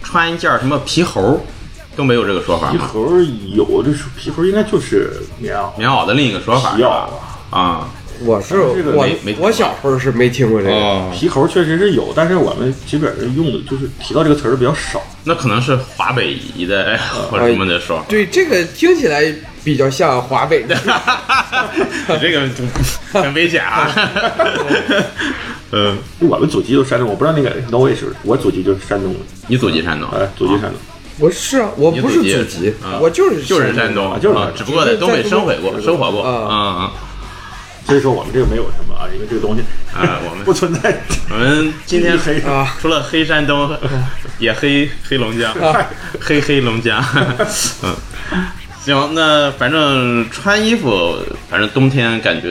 [0.02, 1.46] 穿一件什么皮猴，
[1.98, 2.72] 都没有这个说法？
[2.72, 3.10] 皮猴
[3.54, 7.10] 有，这是皮猴应该就是棉袄，棉袄的另一个说法皮袄吧？
[7.50, 7.90] 啊，
[8.26, 15.02] 我是我没没我小时候是没听过这个，哦，皮猴确实是有，但是我们基本上用的就是提到这个词儿比较少。
[15.24, 16.98] 那可能是华北一带
[17.30, 18.06] 或者什么的说法。
[18.08, 20.76] 对这个听起来比较像华北的。
[22.10, 22.48] 你这个
[23.12, 23.92] 很危险啊！
[25.72, 30.74] 嗯，我们祖籍就是山东，我不知道那个挪威是不是，我祖籍就是山东的，你祖籍山东，哎，祖籍山东。
[31.20, 36.22] 我是啊，我不是你祖祖籍我就是就是山东，啊就是啊只不过在东北生活过，生活过。
[36.24, 37.07] 啊嗯
[37.88, 39.64] 所以说我们这个没有什么啊，因为这个东西
[39.96, 41.02] 嗯，啊， 我们不存在。
[41.32, 43.74] 我们今天黑啊除了黑山东，
[44.40, 45.56] 也 黑黑龙江，
[46.20, 47.02] 黑黑龙江。
[47.84, 47.96] 嗯，
[48.82, 51.18] 行，那反正穿衣服，
[51.50, 52.50] 反正冬天感觉，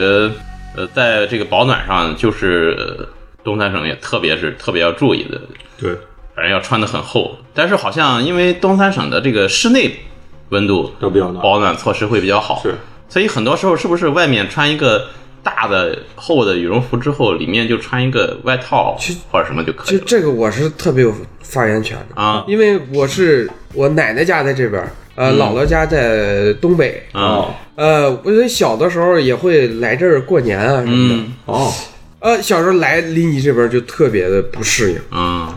[0.75, 3.07] 呃，在这个保暖上，就是呃
[3.45, 5.39] 东三省也特别是特别要注意的，
[5.79, 5.91] 对，
[6.35, 7.37] 反正要穿的很厚。
[7.53, 10.01] 但是好像因为东三省的这个室内
[10.49, 12.75] 温度都比较暖保暖措施会比较好，是，
[13.09, 15.09] 所以很多时候是不是外面穿一个
[15.47, 18.99] 大的厚的羽绒服之后，里面就穿一个外套
[19.31, 20.01] 或者什么就可以了。
[20.01, 22.45] 就这个我是特别有发言权的，啊。
[22.49, 24.83] 因为我是我奶奶家在这边，
[25.15, 25.39] 呃，嗯。
[25.39, 27.47] 姥姥家在东北，啊。
[27.77, 31.33] 呃，我小的时候也会来这儿过年啊什么的，嗯。
[31.45, 31.73] 哦，
[32.19, 35.55] 呃，小时候来临沂这边就特别的不适应，嗯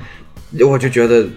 [0.67, 1.27] 我就觉得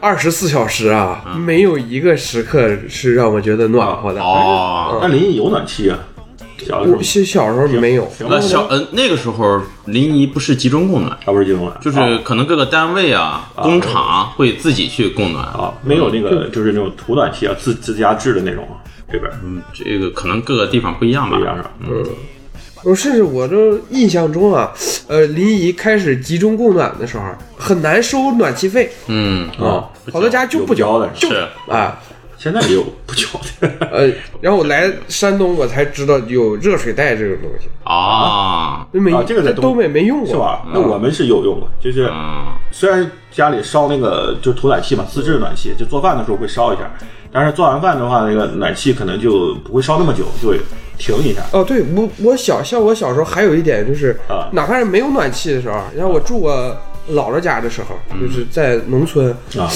[0.00, 4.22] 二十四小时啊，没有一个时刻是让我觉得暖和的。
[4.22, 5.98] 哦，那临沂有暖气啊，
[6.66, 15.44] 小的时候我小小时候没有，行那小呃那个时候临沂不是集中供暖，它不是集中暖，就是可能各个单位啊、工厂会自己去供暖。
[15.46, 18.66] 啊，没有那个就是那种土暖气啊，自自家制的那种
[19.10, 21.46] 这边嗯，这个可能各个地方不一样吧不一。
[21.46, 21.70] 样是吧？
[21.88, 22.04] 嗯，
[22.84, 24.72] 我甚至我都印象中啊，
[25.08, 27.24] 呃，临沂开始集中供暖的时候，
[27.56, 31.98] 很难收暖气费嗯，啊，好多家就不交有不交的就是啊。
[32.38, 33.68] 现在也有不巧的。
[33.90, 34.08] 呃，
[34.40, 40.62] 然后我来山东，我才知道有热水袋这种东西，啊，没啊这个在东东北没用过，是吧？
[40.72, 46.88] 那我们是有用过，就是嗯，虽然家里烧那个就土暖气嘛，自制暖气，就做饭的时候会烧一下，
[47.32, 50.60] 但是做完饭的话，那个暖气可能就不会烧那么久，就会
[50.96, 51.42] 停一下。
[51.52, 54.48] 哦，对我我小像我小时候还有一点就是，啊。
[54.52, 56.52] 哪怕是没有暖气的时候，然后我住我
[57.10, 59.68] 姥姥家的时候，就是在农村啊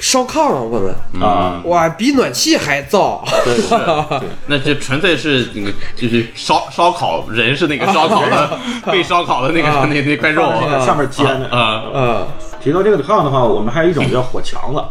[0.00, 8.58] 烧炕啊，我们啊，哇比暖气还燥，对对对， 那就纯粹是那个就是烧烧烤人是那个烧烤的
[8.92, 9.86] 被烧烤的那个啊。
[9.90, 10.42] 那那块肉。
[10.60, 11.24] 那个上面煎。
[11.24, 11.48] 的。
[11.48, 12.26] 啊，啊。
[12.62, 14.82] 提到这个炕的话，我们还有一种叫火墙子。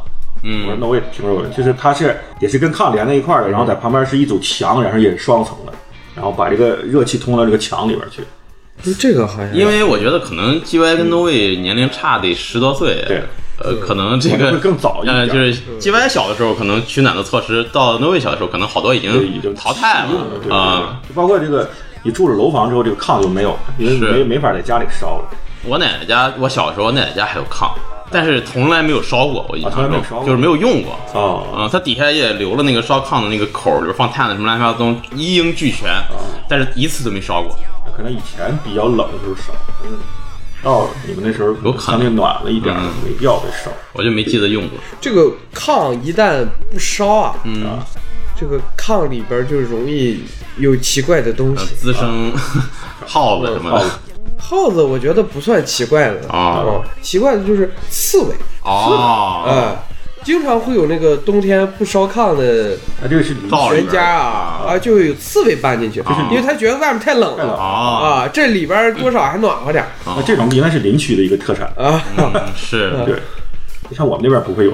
[0.43, 0.63] 嗯。
[0.63, 5.73] 我说那我也听说过，就是它是也是跟炕连在一块儿的，然后在旁边是一堵墙，然后也是双层的，
[6.15, 8.23] 然后把这个热气通到这个墙里边去。
[8.99, 9.53] 这个好像。
[9.53, 13.23] 因为我觉得可能 G Y 跟 No Way 年龄差得十多岁，对，
[13.63, 15.15] 呃，可能这个更早一点。
[15.15, 20.99] 呃，就是 G Y 小的时候可能取暖的措施，到 No Way 小的时候可能好多已经经淘汰了，啊。
[21.07, 21.69] 对，包括这个
[22.03, 25.25] 你住了楼房之后，这个炕就没有了，因为没没法在家里烧了。
[25.65, 27.71] 我奶奶家，我小时候我奶奶家还有炕，
[28.11, 30.99] 但是从来没有烧过，我印啊从来象没有就是没有用过。
[31.13, 35.89] 哦，啊，它底下也留了那个烧炕的那个口儿，里边放炭的什么乱七八糟东西，一应俱全，
[36.49, 37.57] 但是一次都没烧过。
[37.95, 39.53] 可能以前比较冷的时候烧，
[39.85, 39.97] 嗯，
[40.63, 42.73] 到你们那时候有可能相对暖了一点
[43.03, 43.69] 没必要被烧。
[43.91, 44.79] 我就没记得用过。
[45.01, 47.85] 这个炕一旦不烧啊，嗯，啊。
[48.35, 50.23] 这个炕里边就容易
[50.57, 51.75] 有奇怪的东呃西。
[51.75, 52.33] 滋生
[53.05, 53.85] 耗子什么的。
[54.39, 54.81] 耗子。
[54.81, 56.27] 我觉得不算奇怪的。
[56.29, 59.83] 啊哦奇怪的就是刺猬，哦，哎，
[60.23, 69.89] 经常会有那个冬天不烧炕的啊这个是邻全灶里边家啊啊，就有刺猬搬进去，因为他觉得外面太冷了哦，啊，这里边多少还暖和点儿。
[70.05, 71.67] 那这种应该是林区的一个特产。
[71.77, 72.01] 啊。
[72.17, 72.91] 嗯是。
[73.05, 73.15] 对，
[73.95, 74.71] 像我们那边不会有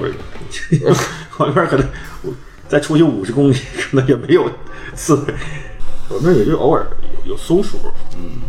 [0.50, 0.94] 这个，
[1.38, 1.86] 我那边可能
[2.68, 4.50] 再出去五十公里，可能也没有
[4.94, 5.34] 刺猬。
[6.08, 6.86] 我们那儿也就偶尔
[7.24, 7.78] 有有松鼠，
[8.16, 8.40] 嗯，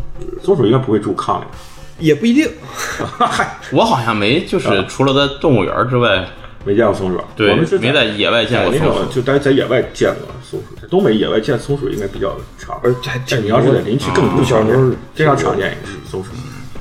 [0.43, 1.45] 松鼠应该不会住炕里。
[1.99, 2.49] 也不一定，
[3.19, 6.27] 嗨，我好像没，就是除了在动物园之外，
[6.63, 7.21] 没见过松鼠。
[7.36, 8.93] 对我们是，没在野外见过松鼠。
[8.93, 12.80] 种就在在野外见过松鼠，在东北野外见松鼠应该比较常。
[12.84, 16.30] 而且还但你要是在林区更不常见，非常常见一个是松鼠。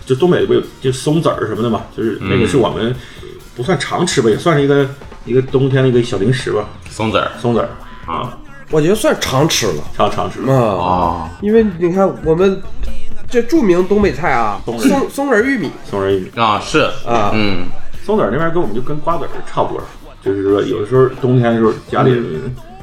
[0.04, 2.94] 就东北不有就松子儿什么的嘛，就是那个是我们
[3.54, 4.88] 不算常吃吧，也算是一个
[5.24, 7.30] 一个冬天的一个小零食吧，松子儿。
[7.40, 7.68] 松子儿。
[8.06, 8.36] 啊，
[8.70, 9.84] 我觉得算常吃了。
[9.96, 10.40] 常常吃。
[10.40, 12.60] 啊，哦，因为你看我们
[13.28, 15.70] 这著名东北菜啊，松松松仁玉米。
[15.88, 16.80] 松仁玉米，啊是。
[17.06, 17.30] 啊。
[17.32, 17.66] 嗯，
[18.10, 19.80] 松子儿那边跟我们就跟瓜子儿差不多，
[20.20, 22.20] 就是说有的时候冬天的时候家里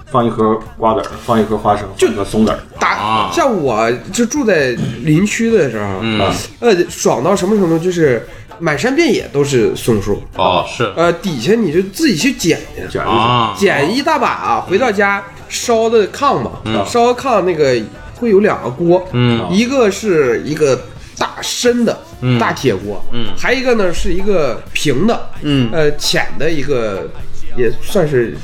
[0.09, 3.29] 放一盒瓜子儿，放一盒花生，就一个松子儿，打啊。
[3.33, 4.69] 像我就住在
[5.03, 6.21] 林区的时候，嗯。
[6.21, 7.77] 啊呃，爽到什么程度？
[7.77, 8.25] 就是
[8.57, 10.89] 满山遍野都是松树，哦是。
[10.95, 13.93] 呃，底下你就自己去捡去，简直是啊，捡。
[13.93, 16.51] 一大把啊，回到家烧的炕嘛，
[16.85, 17.75] 烧炕那个
[18.15, 19.45] 会有两个锅，嗯。
[19.51, 20.79] 一个是一个
[21.19, 22.39] 大深的嗯。
[22.39, 23.27] 大铁锅，嗯。
[23.37, 25.69] 还一个呢是一个平的，嗯。
[25.71, 27.09] 呃浅的一个
[27.55, 28.35] 也算是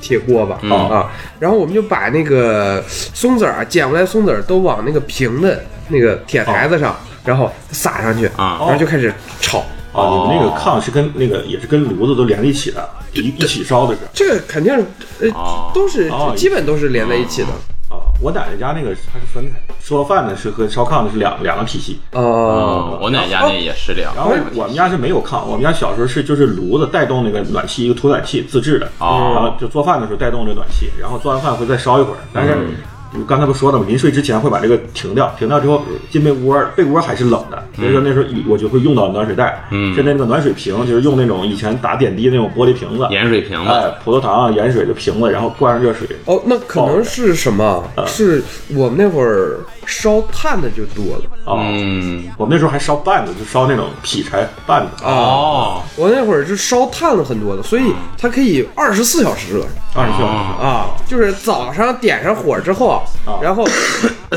[0.00, 0.70] 铁锅吧，嗯。
[0.70, 8.58] 啊，然后我们就把那个松子儿啊捡回来松子儿都往那个平的那个铁台子上，然后撒上去，啊。
[8.60, 9.64] 然后就开始炒。
[9.92, 14.00] 啊，你们那个炕是跟那个也是跟炉子都连在一起的，一一起烧的是。
[14.14, 14.86] 这个肯定是，
[15.20, 15.70] 呃，哦。
[15.74, 17.48] 都是哦基本都是连在一起的。
[18.22, 22.00] 啊，我奶奶家那个它是分开，烧饭的是和烧炕的是两两个体系。
[22.12, 32.56] 嗯哦，我奶家那也是两然后我们家是没有炕，我们家小时候是就是炉子带动那个暖气，一个土暖气自制的，哦然后就做饭的时候带动这暖气，然后做完饭会再烧一会儿，但是。
[33.14, 33.84] 我刚才不说了吗？
[33.86, 39.64] 临睡之前会把这个停掉，停掉之后进被窝，被窝还是冷的，所以说那时候我就会用到暖水袋。
[39.70, 46.08] 嗯现在那个暖水瓶就是用那种以前打点滴那种玻璃瓶子，盐水瓶哎子，，葡萄糖、盐水的瓶子，然后灌上热水。
[46.24, 47.84] 哦，那可能是什么？
[47.96, 48.42] 啊是
[48.74, 51.22] 我们那会儿烧炭的就多了。
[51.44, 59.64] 啊，嗯我们那时候还烧绊子，就烧那种劈柴绊子，哦我那会儿是烧炭了很多的，所以它可以二十四小时热
[59.94, 60.32] 二十四小时。
[60.32, 63.66] 哦啊，就是早上点上火之后，啊然后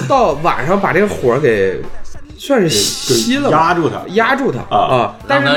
[0.07, 1.79] 到晚上把这个火给
[2.37, 5.15] 算是熄了吧，压住它压住它啊啊。
[5.27, 5.47] 但是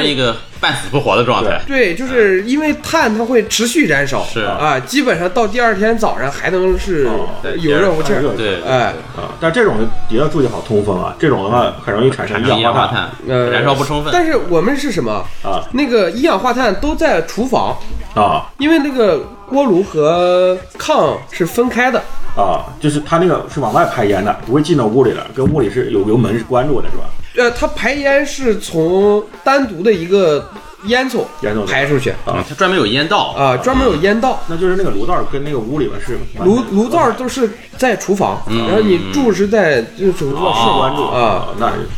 [0.61, 1.61] 半死不活的状态。
[1.67, 14.13] 对，就是因为碳它会持续燃烧，是啊，基本上到第二天早上还能是哦有热乎气儿对，哎，啊，但这种的也要注意好通风啊，这种的话很容易产生一氧化碳碳，呃，燃烧不充分。
[14.13, 15.25] 但是我们是什么？
[15.43, 17.77] 啊那个一氧化碳都在厨房，
[18.15, 19.19] 啊因为那个
[19.49, 22.03] 锅炉和炕是分开的，
[22.37, 27.05] 啊，就是它那个是往外排烟的，不会进到屋里了，跟屋里是有有门是关住的，是吧？
[27.39, 30.51] 呃，它排烟是从单独的一个
[30.85, 34.43] 烟囱烟囱排出去啊，它专门有烟道啊，专门有烟道。
[34.49, 41.89] 那就是那个炉灶跟那个屋里边是炉炉灶都是在厨房，然后你住是在就是卧室哦关住啊，那是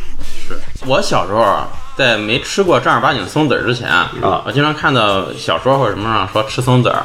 [0.87, 4.11] 我小时候啊在没吃过正儿八经松子儿之前啊
[4.47, 7.05] 我经常看到小说或者什么上说吃松子儿，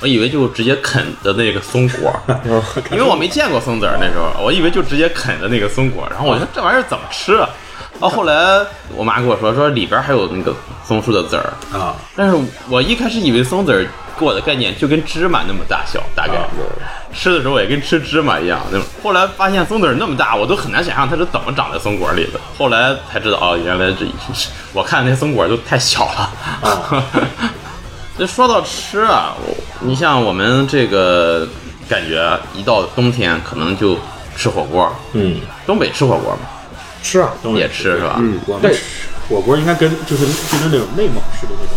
[0.00, 2.12] 我以为就直接啃的那个松果，
[2.92, 7.48] 因为我没见过松子儿那时候，我以为就直接啃的那个松果，然后我说这玩意儿怎么吃啊？
[8.00, 8.60] 然后后来
[8.94, 10.54] 我妈跟我说，说里边还有那个
[10.86, 12.36] 松树的籽儿，啊但是
[12.68, 13.86] 我一开始以为松子儿
[14.18, 16.48] 给我的概念就跟芝麻那么大小，大概、啊
[17.16, 18.60] 吃的时候也跟吃芝麻一样。
[18.72, 22.40] 那么后来发现松子儿那么大，我都很难想象它是怎么长在松果里的。
[22.58, 24.04] 后来才知道，哦，原来这
[24.72, 26.68] 我看那松果都太小了。
[26.68, 27.04] 啊
[28.18, 29.32] 那说到吃啊，
[29.78, 31.46] 你像我们这个
[31.88, 33.96] 感觉，一到冬天可能就
[34.36, 34.92] 吃火锅。
[35.12, 36.40] 嗯，东北吃火锅吗？
[37.04, 38.16] 吃啊，东西也吃是吧？
[38.18, 38.74] 嗯我们
[39.28, 41.76] 火锅应该跟就是就是那种内蒙式的那种，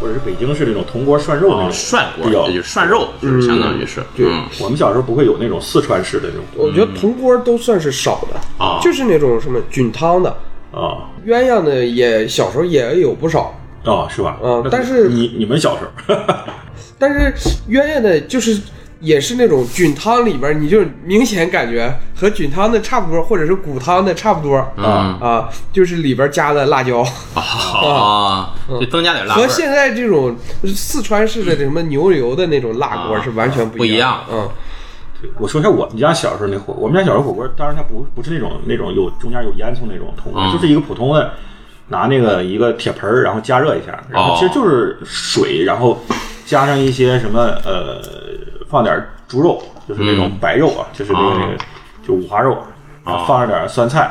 [0.00, 2.30] 或者是北京市那种铜锅涮肉那哦，种涮锅，
[2.62, 6.44] 涮肉，就是相当于是，嗯，我们小时候不会有那种四川式的那种。
[6.54, 8.78] 我觉得铜锅都算是少的，啊。
[8.82, 10.30] 就是那种什么菌汤的，
[10.72, 11.08] 啊。
[11.26, 13.54] 鸳鸯的也小时候也有不少，
[13.84, 14.38] 啊是吧？
[14.42, 16.14] 那嗯但是你你们小时候。
[16.98, 17.32] 但是
[17.68, 18.58] 鸳鸯的就是
[19.00, 24.84] 也是那种菌汤里边，你就明显感觉和菌汤的差不多，或者是骨汤的差不多嗯。
[25.20, 29.34] 啊，就是里边加的辣椒，啊， 就增加点辣。
[29.34, 34.24] 和现在这种四川式的什么牛油的那种辣锅啊是完全不一一样。
[34.32, 34.48] 嗯，
[35.38, 40.52] 我说一下我们家小时候那火，我们家小时候火锅，当然它不不是那种那种有中间有烟囱那种铜锅，嗯。
[40.52, 41.34] 就是一个普通的，
[41.88, 46.04] 拿那个一个铁盆儿，然后加热一下，然后其实就是水，然后
[46.44, 48.00] 加上一些什么呃，
[48.68, 50.38] 放点猪肉，就是那种嗯。
[50.40, 51.64] 白肉啊，就是那个啊那个
[52.06, 52.56] 就五花肉，
[53.04, 53.24] 然后啊。
[53.26, 54.10] 放上点酸菜。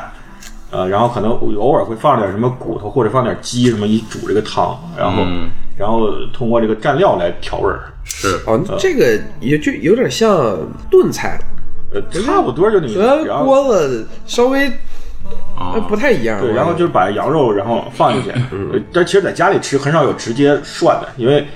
[0.70, 5.48] 呃，然后可能偶尔会放点什么骨头，或者放点鸡什么一煮这个汤，然后、嗯。
[5.78, 8.38] 然后通过这个蘸料来调味儿，是。
[8.46, 10.58] 哦，那这个也就有点像
[10.90, 11.38] 炖菜。
[11.38, 11.44] 了，
[11.94, 14.70] 呃，差不多就那个，和然后锅子稍微
[15.88, 16.38] 不太一样。
[16.38, 21.46] 对，然后就是把羊肉然后放进去，呃但其实在家里吃很少有直接涮的，因为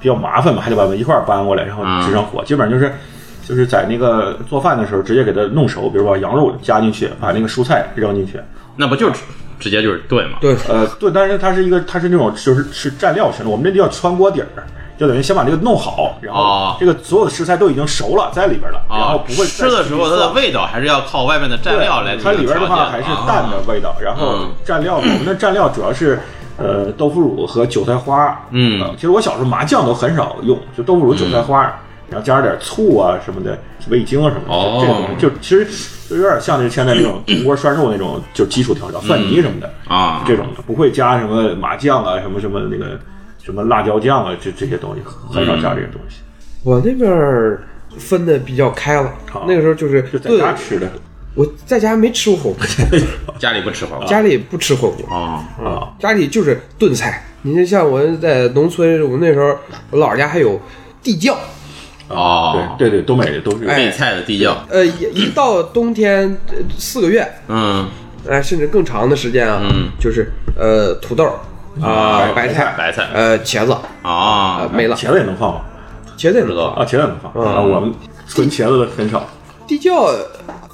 [0.00, 2.44] 比较麻烦嘛，还得把它们一块儿搬过来，然后支上火。
[2.44, 2.92] 基本上就是
[3.46, 8.40] 就是在那个做饭的时候直接给它弄熟，比如把羊肉加进去，把那个蔬菜扔进去，
[8.76, 9.20] 那不就是
[9.58, 10.38] 直接就是炖吗？
[10.40, 14.46] 对，呃，对，但是它是一个它是那种就是是蘸料型的，我们这叫穿锅底儿。
[14.98, 26.18] 就等于先把这个弄好，然后哦这个所有的食材都已经熟了在里边了，然后啊，不会吃的时候它的味道还是要靠外面的蘸料来它里边的话还是淡的味道，然后嗯蘸料，我们的蘸料主要是
[26.58, 28.40] 呃豆腐乳和韭菜花。
[28.50, 31.62] 嗯呃其实我小时候麻酱都很少用，就豆腐乳、韭菜花，
[32.08, 33.58] 然后加上点醋啊什么的，
[33.90, 35.66] 味精啊什么的，哦这个东西就其实
[36.08, 42.98] 就有点像那现在那种铜 锅涮肉那种，就基础调料，蒜泥什么的啊这种的，不会加什么麻酱啊，什么什么那个
[43.42, 46.18] 什么辣椒酱啊，这这些东西很少加这些东西。
[46.62, 47.62] 我那边儿
[47.98, 50.88] 分的比较开了好，那个时候就是就在家吃的
[51.36, 52.66] 我在家没吃过火锅，
[53.38, 54.06] 家里不吃火锅。
[54.06, 57.22] 家里不吃火锅，啊啊，家里就是炖菜。
[57.42, 59.56] 你就像我在农村，我们那时候
[59.90, 60.58] 我姥姥家还有
[61.02, 61.36] 地窖，
[62.08, 63.66] 哦，对对对，东北的都是。
[63.66, 67.86] 哎备菜的地窖，呃，一一到冬天呃四个月，嗯，
[68.28, 69.90] 哎，甚至更长的时间啊，嗯。
[70.00, 71.24] 就是呃土豆
[71.82, 73.06] 啊、白白菜、白菜。
[73.12, 75.60] 呃茄子啊啊，没了，茄子也能放吗？
[76.16, 76.74] 茄子也能放。
[76.74, 77.44] 啊，茄子也能放。
[77.44, 77.92] 啊，我们
[78.26, 79.28] 存茄子的很少。
[79.68, 80.08] 地窖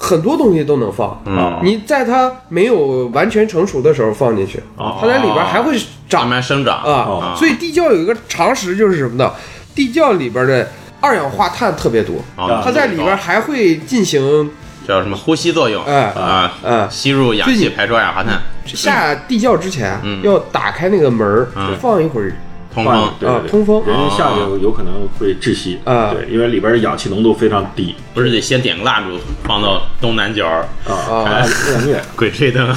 [0.03, 1.61] 很多东西都能放，嗯。
[1.63, 5.79] 你在它没有完全成熟的时候放进去，它在里边还会
[6.09, 6.23] 长。
[6.23, 6.83] 慢慢生长。
[6.83, 7.33] 啊。
[7.37, 9.31] 所以地窖有一个常识就是什么呢？
[9.73, 14.51] 地窖里边的二氧化碳特别多，啊它在里边还会进行
[14.85, 15.81] 叫什么呼吸作用？
[15.85, 20.21] 哎啊啊吸入氧气排出二氧化碳，下地窖之前嗯。
[20.21, 21.75] 要打开那个门儿嗯。
[21.81, 22.35] 放一会儿
[22.73, 23.49] 通风啊对对对。
[23.49, 23.83] 通风。
[23.85, 26.11] 人下去有可能会窒息啊。
[26.13, 27.95] 对，因为里边的氧气浓度非常低。
[28.13, 30.93] 不是得先点个蜡烛放到东南角儿，啊。
[30.93, 32.01] 啊暗暗夜。
[32.15, 32.73] 鬼吹灯，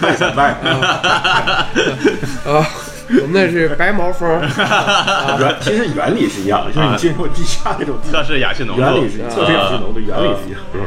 [0.00, 0.50] 快闪拜，
[2.44, 2.66] 啊，
[3.10, 4.28] 我们那是白毛风，
[5.38, 10.80] 原其实原理是一样的，就是你进入地下那种地测试氧气浓度，原理是测试氧气浓度，原理是一样，嗯，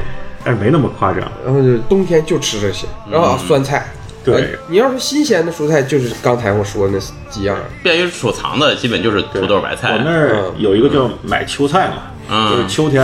[0.44, 1.22] 但是没那么夸张。
[1.46, 3.88] 然后就冬天就吃这些，然后啊酸菜。
[4.24, 7.58] 对呃你要是新鲜的蔬菜，就是刚才我说的那几样。
[7.82, 13.02] 便于储藏的基本就是土豆白菜我那儿有一个叫买秋菜嘛，嗯就是秋天，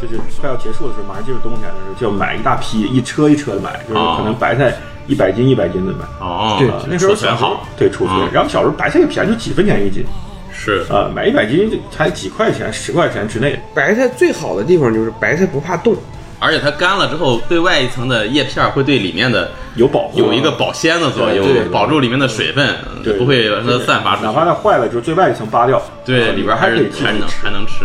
[0.00, 4.76] 就是快要结束的时候，马上进入冬天的时候，就要买一大批，一车一车的买，就是可能白菜
[5.06, 6.04] 一百斤一百斤的买。
[6.20, 10.04] 哦，对啊，那时候储存小时候好，对储存嗯，然后小时候白菜也便宜，就几分钱一斤，
[10.52, 13.58] 是呃，买一百斤就才几块钱，十块钱之内。
[13.74, 15.96] 白菜最好的地方就是白菜不怕冻，
[16.38, 22.74] 而且它干了之后，对外一层的叶片儿会对里面的有保护有一个保鲜的作用保住里面的水分，
[23.18, 24.44] 不会让它散发出来哪怕。
[24.44, 27.26] 它坏了，就最外一层扒掉，对，呃里边还是还能。
[27.42, 27.84] 还能吃。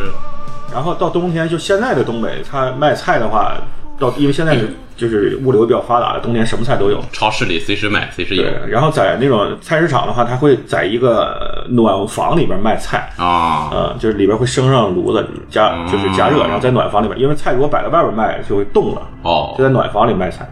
[0.73, 3.55] 然后到冬天，就现在的东北，它卖菜的话，
[4.01, 6.99] 到因为现在是就是物流比较发达了，冬天什么菜都有。
[7.13, 13.69] 超市里随时买，随时有对，然后在那种菜市场的话，它会在一个暖房里边卖菜，啊。
[13.71, 20.47] 呃，就是里边会升上炉子加，嗯就是加热，然后在暖房里边，因为菜如果摆在外边卖就会冻了，哦就在暖房里卖菜，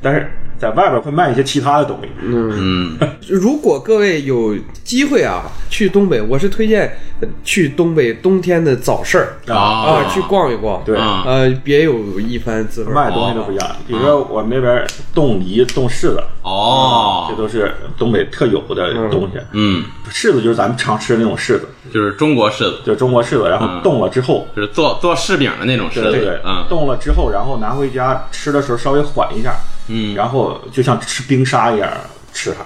[0.00, 2.96] 但是在外边会卖一些其他的东西，嗯，
[3.28, 10.96] 如果各位有机会啊，去东北，我是推荐呃去东北冬天的早市儿啊，啊，去逛一逛，对。
[10.96, 11.22] 啊。
[11.26, 12.92] 呃，别有一番滋味。
[12.92, 13.68] 卖的东西都不一样。
[13.86, 17.26] 比如说我们那边冻梨、冻柿子，哦。
[17.30, 19.38] 这，都是东北特有的东西。
[19.52, 26.02] 嗯，柿子就是咱们常吃的那种柿子，就是中国柿子，就是中国柿子，然后冻了之后，就是做做柿饼的那种柿子。
[26.02, 26.64] 对对对，嗯。
[26.68, 29.54] 冻了之后，然后拿回家吃的时候稍微缓一下，
[29.88, 31.90] 嗯，然后就像吃冰沙一样
[32.32, 32.64] 吃它，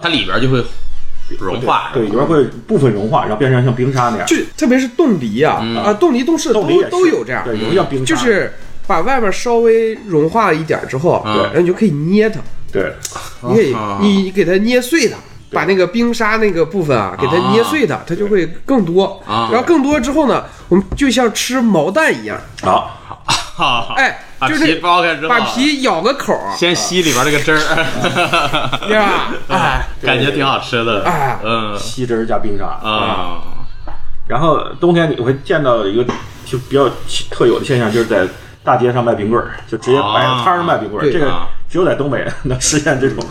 [0.00, 0.64] 它里边就会
[1.38, 1.90] 融化。
[1.92, 4.26] 对，里边会部分融化，然后变成像冰沙那样。
[4.26, 8.52] 就特别是冻梨啊，啊，冻梨、冻柿都都有这样，对，有叫冰沙，就是
[8.86, 11.42] 把外面稍微融化一点之后，嗯。
[11.44, 12.40] 然后你就可以捏它，
[12.72, 12.92] 对，
[13.42, 15.16] 你可以啊你给它捏碎它。
[15.52, 19.22] 把那个冰沙那个部分啊，给它捏碎它，它就会更多。
[19.24, 19.48] 啊。
[19.52, 27.58] 然后更多之后呢，我们就像吃毛蛋一样，好，好，好，哎，把就是皮剥开之后，把皮咬个口儿，先吸里边这个汁儿，
[28.86, 29.32] 对吧？
[29.48, 31.02] 哎，感觉挺好吃的。
[31.04, 32.66] 哎嗯吸汁儿加冰沙。
[32.66, 33.40] 啊，
[34.28, 36.04] 然后冬天你会见到一个
[36.44, 36.88] 就比较
[37.30, 38.26] 特有的现象，就是在
[38.62, 41.02] 大街上卖冰棍儿，就直接摆个摊儿上卖冰棍儿。
[41.04, 43.24] 对这个啊只有在东北 能实现这种，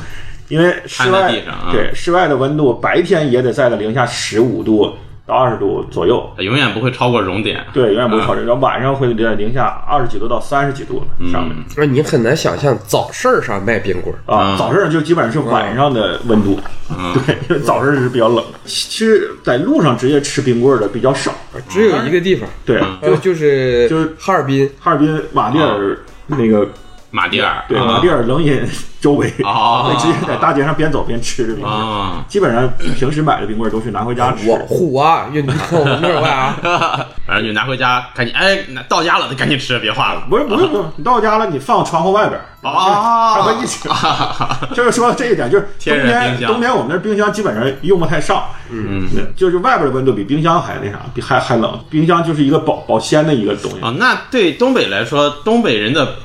[0.47, 1.31] 因为室外
[1.71, 4.97] 对室外的温度白天也得在个零下十五度
[5.27, 7.65] 到二十度左右，永远不会超过熔点。
[7.73, 8.35] 对，永远不会超过。
[8.35, 11.55] 然后晚上会在零下二十几度到三十几度上面。
[11.75, 14.57] 那你很难想象早市上卖冰棍儿，啊，嗯。
[14.57, 16.59] 早上就基本上是晚上的温度，
[17.25, 18.43] 对，因为早市是比较冷。
[18.65, 21.33] 其实，在路上直接吃冰棍儿的比较少，
[21.67, 25.97] 只有一个地方，对，就，就是就是哈尔滨，哈尔滨马甸尔
[26.27, 26.67] 那个
[27.15, 28.61] 马迭尔，对，啊马迭尔冷饮
[28.99, 31.77] 周围，啊会直接在大街上边走边吃着冰棍儿。
[31.77, 34.49] 啊，基本上平时买的冰棍儿都是拿回家吃。
[34.49, 38.57] 我虎啊，运动我们这儿外啊，反正就拿回家，赶紧哎，
[38.89, 40.23] 到家了就，赶紧吃，别化了。
[40.29, 43.87] 不是不是不用，你到家了你放窗户外边儿，啊他们一起。
[44.75, 49.07] 就是说这一点，就是冬天冬天我们那冰箱基本上用不太上，嗯
[49.37, 51.79] 就是外边的温度比冰箱还那啥，比还还冷。
[51.89, 53.79] 冰箱就是一个保保鲜的一个东西。
[53.79, 56.15] 啊，那对东北来说，东北人的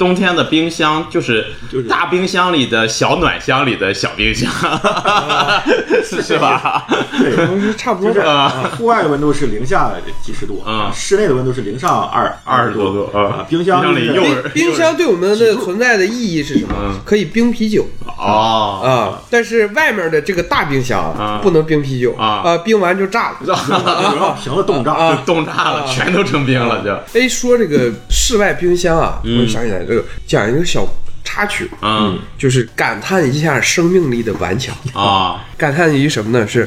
[0.00, 4.50] 冬天的冰箱就是就是大冰箱里的小暖箱里的小冰箱，
[6.02, 6.86] 是是吧？
[7.18, 7.36] 对，
[7.76, 8.48] 差不就是多。
[8.78, 9.92] 户外的温度是零下
[10.22, 10.90] 几十度，嗯。
[10.90, 13.46] 室内的温度是零上二二十多度啊啊。
[13.46, 14.22] 冰箱里又
[14.54, 16.74] 冰箱对我们的存在的意义是什么？
[16.80, 17.00] 嗯？
[17.04, 17.86] 可以冰啤酒。
[18.16, 22.40] 哦，啊，但是外面的这个大冰箱啊不能冰啤酒啊。
[22.42, 23.36] 啊，冰完就炸了。
[24.42, 27.20] 行了冻炸，啊就冻炸了，全都成冰了，就。
[27.20, 30.86] 哎，说这个室外冰箱啊，我就想起来这个讲一个小
[31.24, 34.74] 插曲，嗯就是感叹一下生命力的顽强。
[34.94, 36.46] 啊 感叹于什么呢？
[36.46, 36.66] 是，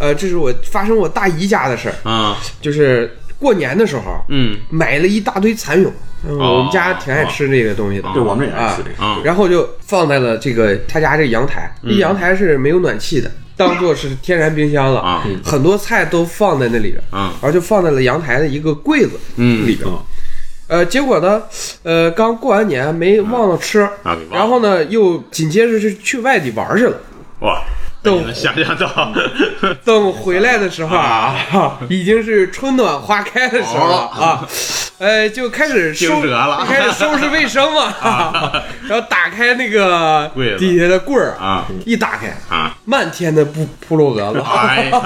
[0.00, 5.92] 呃，这是我发生我大姨家的事儿，嗯就是过年的时候，嗯买了一大堆蚕蛹，
[6.26, 8.96] 我们家挺爱吃这个东西的，对我们也爱啊吃这个。
[9.00, 19.88] 嗯然后就放在了这个他家这个阳台，这阳台是没有暖气的，当做是天然冰箱了啊很多菜都放在那里边，嗯然后就放在了阳台的一个柜子嗯里边。
[20.72, 21.42] 嗯呃，结果呢，
[21.82, 23.86] 呃，刚过完年没忘了吃，
[24.30, 26.96] 然后呢，又紧接着是去外地玩去了。
[27.40, 27.60] 哇，
[28.02, 29.12] 都你能想象到，
[29.84, 31.36] 等回来的时候啊，
[31.90, 34.48] 已经是春暖花开的时候了啊，
[34.98, 36.22] 呃，就开始收
[36.66, 37.92] 开始收拾卫生嘛，
[38.88, 40.58] 然后打开那个柜子。
[40.58, 44.98] 底下的柜儿啊，一打开，啊，漫天的扑扑噜蛾子，哎呀，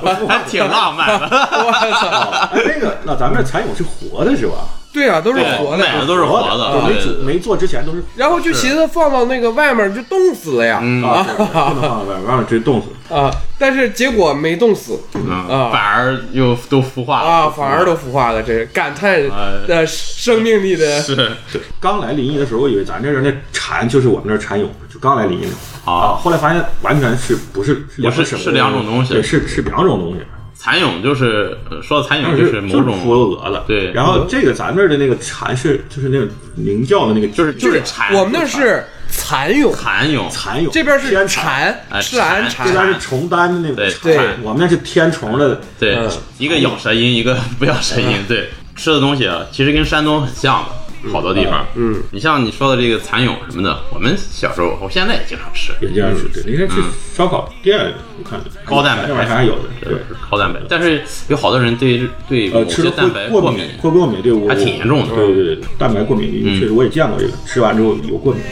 [0.00, 2.30] 我操，还挺浪漫的，我操！
[2.52, 4.58] 哎，那个，那咱们这蚕蛹是活的是吧？
[4.92, 5.78] 对啊，都是活的。
[5.78, 8.02] 买的都是活的，对没煮没做之前都是。
[8.14, 12.88] 然后就寻思放到那个外面就冻死了呀，嗯啊，不能放到外面，外面直接冻死。
[13.12, 13.30] 啊！
[13.58, 15.70] 但是结果没冻死嗯，啊。
[15.70, 17.28] 反而又都孵化了。
[17.28, 19.20] 啊，反而都孵化了，这是感叹
[19.66, 21.32] 的生命力的是。
[21.78, 25.48] 刚来临沂的时候，我以为咱这人的蝉就是我们这儿蚕蛹，就刚来临沂的。
[25.84, 29.14] 啊后来发现完全是不是不是是两种东西。
[29.14, 30.18] 对，是是两种东西。
[30.62, 46.08] 蚕蛹，就是呃说到蚕蛹就是某就是种骷髅蛾了，对然后这个咱这儿的那个蝉是就是那个鸣叫的那个，就是就是蝉，我们那是蚕蛹，蚕蛹，蚕蛹，这边是天蝉，蝉蝉这边是虫丹的那对个，对我们那是天虫的，对嗯，
[46.38, 48.18] 一个咬舌音，一个 不咬舌音。
[48.28, 50.68] 对，吃的东西啊，其实跟山东很像的，
[51.10, 51.66] 好多地方。
[51.74, 56.28] 嗯，你像你说的这个蚕蛹什么的，我们小时候，我现在也经常吃，也经常吃。
[56.42, 56.80] 对，应该去
[57.14, 59.92] 烧烤店，我看高蛋白那玩意儿还有的，对。
[59.94, 60.60] 是高蛋白。
[60.68, 68.42] 但是有好多人对对呃，某吃蛋白过敏，过过敏，对我还挺严重的对对对，蛋白过敏，嗯确实我也见过这个，吃完之后有过敏。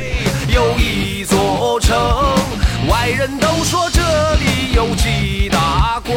[0.52, 1.96] 有一座城，
[2.88, 4.00] 外人都说这
[4.34, 6.14] 里有几大怪。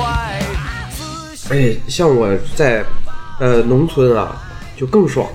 [1.49, 2.83] 哎，像我在
[3.39, 4.35] 呃农村啊，
[4.75, 5.27] 就更爽，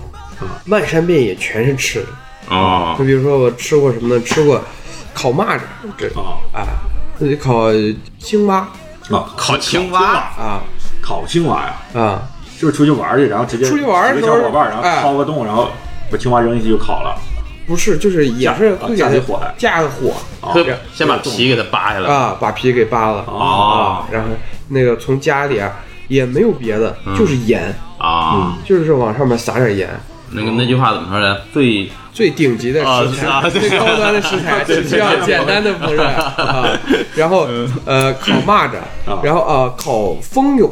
[0.65, 2.55] 漫山遍野全是吃的。
[2.55, 4.23] 啊就，比如说我吃过什么呢？
[4.23, 4.59] 吃过
[5.13, 5.61] 烤蚂蚱，
[5.99, 6.65] 这啊啊，
[7.19, 7.69] 那就烤
[8.19, 8.67] 青蛙
[9.11, 10.63] 啊，烤青蛙啊
[11.03, 12.23] 烤青蛙呀，啊，
[12.59, 15.69] 就是出去玩儿去，然后直接出去玩的时候个小伙伴儿，然哎后掏个洞，然后
[16.11, 17.15] 把青蛙扔进去就烤了。
[17.67, 22.11] 不是，就是也是会给它架起火来架个火会先把皮给它扒下来。
[22.11, 24.29] 啊，把皮给扒了哦啊，然后
[24.69, 25.71] 那个从家里啊
[26.07, 29.91] 也没有别的，就是盐，啊，就是往上面撒点盐。
[30.31, 31.37] 那个那句话怎么说来？
[31.53, 36.79] 最最顶级的啊食材， 最高端的食材，只需要简单的烹饪啊。
[37.15, 37.47] 然后
[37.85, 38.73] 呃，烤蚂蚱，
[39.23, 40.71] 然后呃，烤蜂蛹，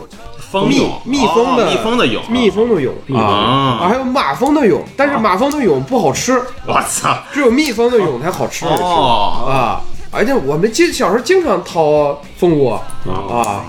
[0.68, 7.16] 蜜，蜜蜂的蜂的蛹，蜜蜂的蛹啊还有马蜂的蛹，但是马蜂的蛹不好吃，我操！
[7.32, 9.80] 只有蜜蜂的蛹才好吃哦，啊。
[10.12, 13.64] 而且我们经小时候经常掏蜂窝啊，啊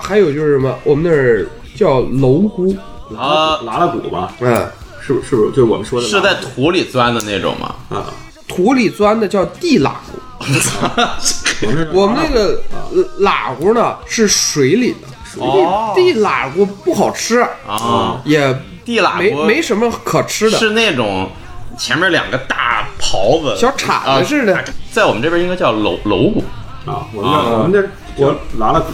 [0.00, 2.76] 还有就是什么，我们那儿叫蝼蛄，
[3.10, 4.68] 拉，拉拉鼓吧，嗯，
[5.00, 7.74] 是不是是不是就是我们说的是在土里钻的那种吗？
[7.88, 8.06] 啊？
[8.46, 10.18] 土里钻的叫地喇蛄。
[11.92, 15.06] 我们那个呃喇蛄呢是水里的，
[15.38, 18.40] 哦地地喇蛄不好吃，啊，也
[18.84, 20.58] 地喇没蛄没什么可吃的。
[20.58, 21.30] 是那种
[21.78, 26.42] 前面两个大袍子，小铲子似的啊在我们这边应该叫楼楼骨。
[26.86, 27.82] 啊，我们那我们这
[28.18, 28.86] 叫拉拉鼓，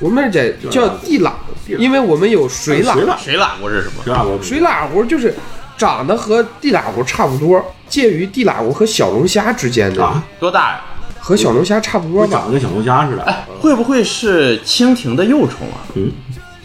[0.00, 1.32] 我们这叫地喇，
[1.66, 4.02] 因为我们有水喇水喇水喇蛄是什么？
[4.02, 5.34] 水喇我水喇蛄就是
[5.76, 10.80] 长得和地喇蛄差不多，介于地喇蛄和小龙虾之间的，啊，多大呀？
[11.18, 12.38] 和小龙虾差不多吧？
[12.38, 13.44] 长得跟小龙虾似的。
[13.60, 15.84] 会不会是蜻蜓的幼虫啊？
[15.94, 16.10] 嗯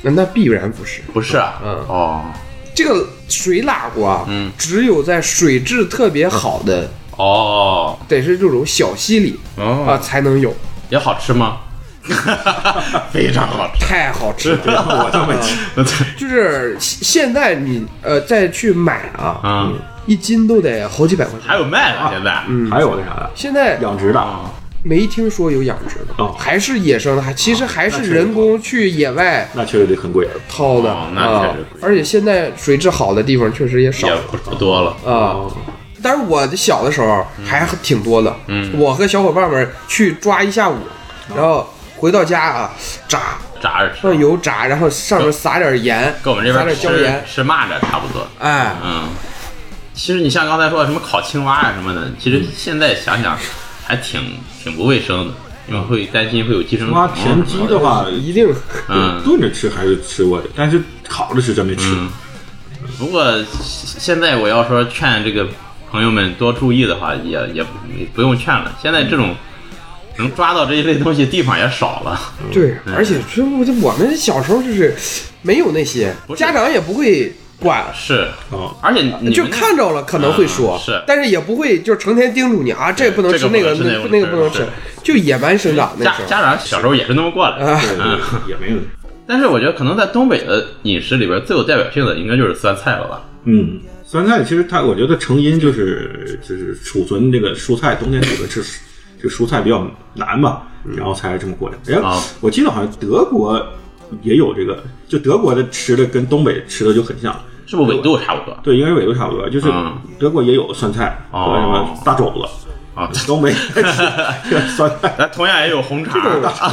[0.02, 1.02] 那那必然不是。
[1.14, 2.26] 不是啊，嗯哦
[2.74, 9.64] 这个水喇蛄啊，嗯只有在水质特别好的，哦得是这种小溪里啊
[9.96, 10.54] 哦，才能有，
[10.90, 11.58] 也好吃吗？
[13.12, 13.86] 非常好吃。
[13.86, 14.86] 太好吃了。
[14.88, 15.34] 我这么
[15.84, 19.74] 吃，就是现在你呃再去买啊，嗯，
[20.06, 21.47] 一斤都得好几百块钱。
[21.47, 22.43] 还有卖的现在。
[22.47, 24.24] 嗯还有那啥的现在养殖的，
[24.84, 30.28] 没听说有养殖的，哦还是野生的，还其实还是人工去野外那确实得很贵。
[30.49, 31.80] 掏的哦那啊确实贵。
[31.82, 35.36] 而且现在水质好的地方确实也少也不不多了，啊。
[36.03, 40.76] 但是我小的时候还挺多的，嗯我和小伙伴们去抓一下午，
[41.36, 41.68] 然后
[41.98, 42.72] 回到家啊
[43.08, 48.28] 炸，炸着吃上，油炸，然后上面撒点盐，跟我们这撒边吃点椒盐，吃蚂蚱差不多。
[48.39, 49.10] 哎，嗯，
[49.93, 53.38] 其实你像刚才说的什么烤青蛙啊什么的，其实现在想想
[53.84, 55.34] 还挺挺不卫生的，
[55.70, 56.93] 因为会担心会有寄生虫。
[56.93, 58.48] 青蛙田鸡的话，一定
[58.89, 61.84] 嗯炖着吃还是吃过的，但是烤着吃真没吃。
[61.96, 62.10] 嗯，
[63.00, 65.48] 不过现在我要说劝这个
[65.89, 68.74] 朋友们多注意的话，也也不也不用劝了。
[68.82, 69.34] 现在这种
[70.18, 72.20] 能抓到这一类东西地方也少了。
[72.51, 74.95] 对，而且这我我们小时候就是
[75.41, 84.66] 没有那些家长也不会管，是，哦而且你就看着了可能会说，嗯是但是也不会就是成天叮嘱你啊，这个不能吃，那个那个那个不能吃，
[85.03, 87.66] 就野蛮生长那家家长小时候也是那么过来的。
[87.66, 88.78] 啊，对对，也没有。
[89.28, 93.24] 但是我觉得可能在东北的饮食里边最有代表性的应该就是酸菜了吧？
[93.45, 98.63] 嗯，酸菜其实它，我觉得成因就是就是储存这个蔬菜，冬天储存吃
[99.26, 100.61] 这个蔬菜比较难嘛，
[100.95, 101.76] 然后才这么过来。
[101.91, 103.59] 哎啊，我记得好像德国
[104.21, 107.36] 也有这个，就德国的吃的跟东北吃的就很像。
[107.67, 108.55] 是不是纬度差不多？
[108.61, 116.21] 对，应该是纬度差不多，就是嗯德国也有酸菜什么大肘子，啊， 东北吃 酸菜，咱同样也有红肠。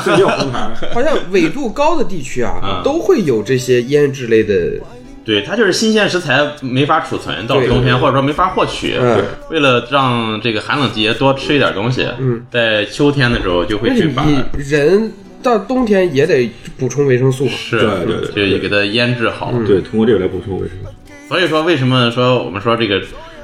[0.05, 0.70] 这也有红肠。
[0.92, 4.78] 好像纬度高的地区啊嗯，都会有这些腌制类的，
[5.25, 8.97] 对，它就是新鲜食材没法储存，到对冬天或者说没法获取。
[9.01, 14.25] 嗯为了让这个寒冷季节多吃一点东西，嗯在秋天的时候就会去把
[14.57, 15.12] 人
[15.43, 19.53] 到冬天也得补充维生素，是，对对对就给它腌制好。
[19.66, 20.89] 对，通过这个来补充维生素。
[21.29, 23.01] 所以说，为什么说我们说这个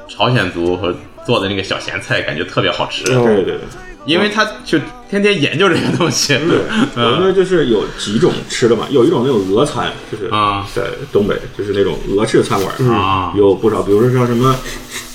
[0.07, 3.03] 朝鲜族和做的那个小咸菜感觉特别好吃？
[3.13, 3.59] 嗯对对对。
[4.05, 6.37] 因为它就天天研究这个东西。
[6.47, 6.59] 对，
[7.03, 10.65] 我们那就是有几种吃的嘛，有一种那种俄餐，就是啊。
[10.73, 14.55] 在东北就是那种俄式餐馆啊有不少，比如说像什么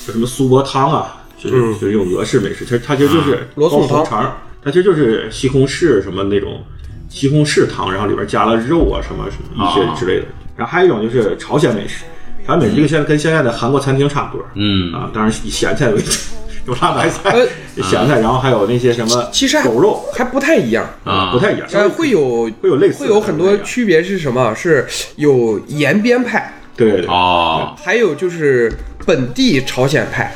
[0.05, 3.97] 什么苏泊汤啊，就是就是用俄式美食，其实它其实就是包罗宋汤。
[3.97, 6.63] 红肠，它其实就是西红柿什么那种
[7.09, 10.25] 西红柿汤，然后里边加了肉啊什么什么一些之类的。
[10.57, 12.03] 然后还有一种就是朝鲜美食，
[12.45, 14.93] 朝鲜美食这个现在跟现在的韩国餐厅差不多，嗯。
[14.93, 16.11] 啊，当然以咸菜为主，
[16.65, 17.47] 有辣白菜呃、
[17.83, 20.87] 咸菜，然后还有那些什么其实还狗肉，还不太一样。
[21.03, 24.53] 啊，不太一样，会有会有类似会有很多区别是什么？
[24.55, 24.85] 是
[25.15, 28.71] 有延边派，对对对，哦，还有就是
[29.05, 30.33] 本地朝鲜派。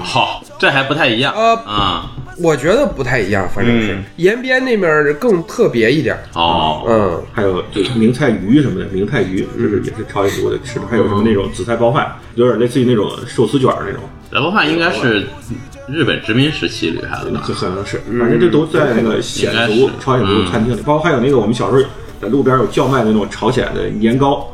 [0.00, 4.04] 好，这还不太一样呃啊，我觉得不太一样，反正是、嗯。
[4.16, 6.22] 延边那边更特别一点儿。
[6.34, 15.26] 哦，嗯，还有就是明太鱼什么的，明太鱼就是也是朝鲜族的吃的，还有什么那种紫菜包饭，有点类似于那种寿司卷儿那种，来波饭应该是
[15.88, 17.42] 日本殖民时期留下的吧？
[17.46, 17.52] 这？
[17.52, 21.90] 可能是，反正这都在那个鲜族应该是朝鲜族餐厅里，包括还有那个我们小时候
[22.20, 24.48] 在路边有叫卖的那种朝鲜的年糕、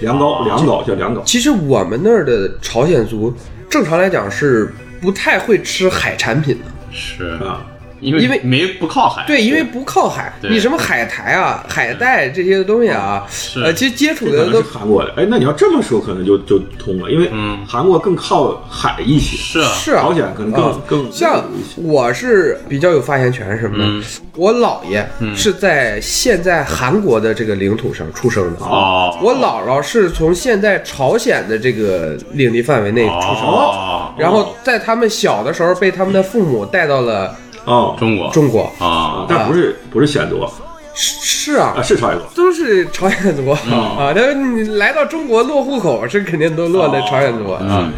[0.00, 3.34] 凉糕、凉糕叫凉糕，其实我们那儿的朝鲜族，
[3.74, 6.66] 正常来讲是不太会吃海产品的。
[6.92, 7.66] 是啊，
[8.04, 13.26] 因为因为没不靠海，对，因为不靠海，你什么海苔啊、海带这些东西啊，
[13.56, 15.12] 呃，其实接触的都是韩国的。
[15.16, 21.42] 哎，那你要这么说，可能就就通了，因为嗯韩国更靠海一些，是啊是啊，朝鲜可能更啊更像
[21.76, 24.04] 我是比较有发言权什么的，嗯
[24.36, 40.46] 我姥爷是在现在韩国的这个领土上出生的，哦，我姥姥是从现在朝鲜的这个领地范围内出生的，哦，然后在他们小的时候被他们的父母带到了哦，中国中国，啊，但不是不是鲜族
[40.94, 41.82] 是是啊啊，。
[41.82, 42.24] 是朝鲜族。
[42.34, 47.92] 都是朝鲜族啊，但是你来到中国落户口是肯定都落在朝鲜族啊嗯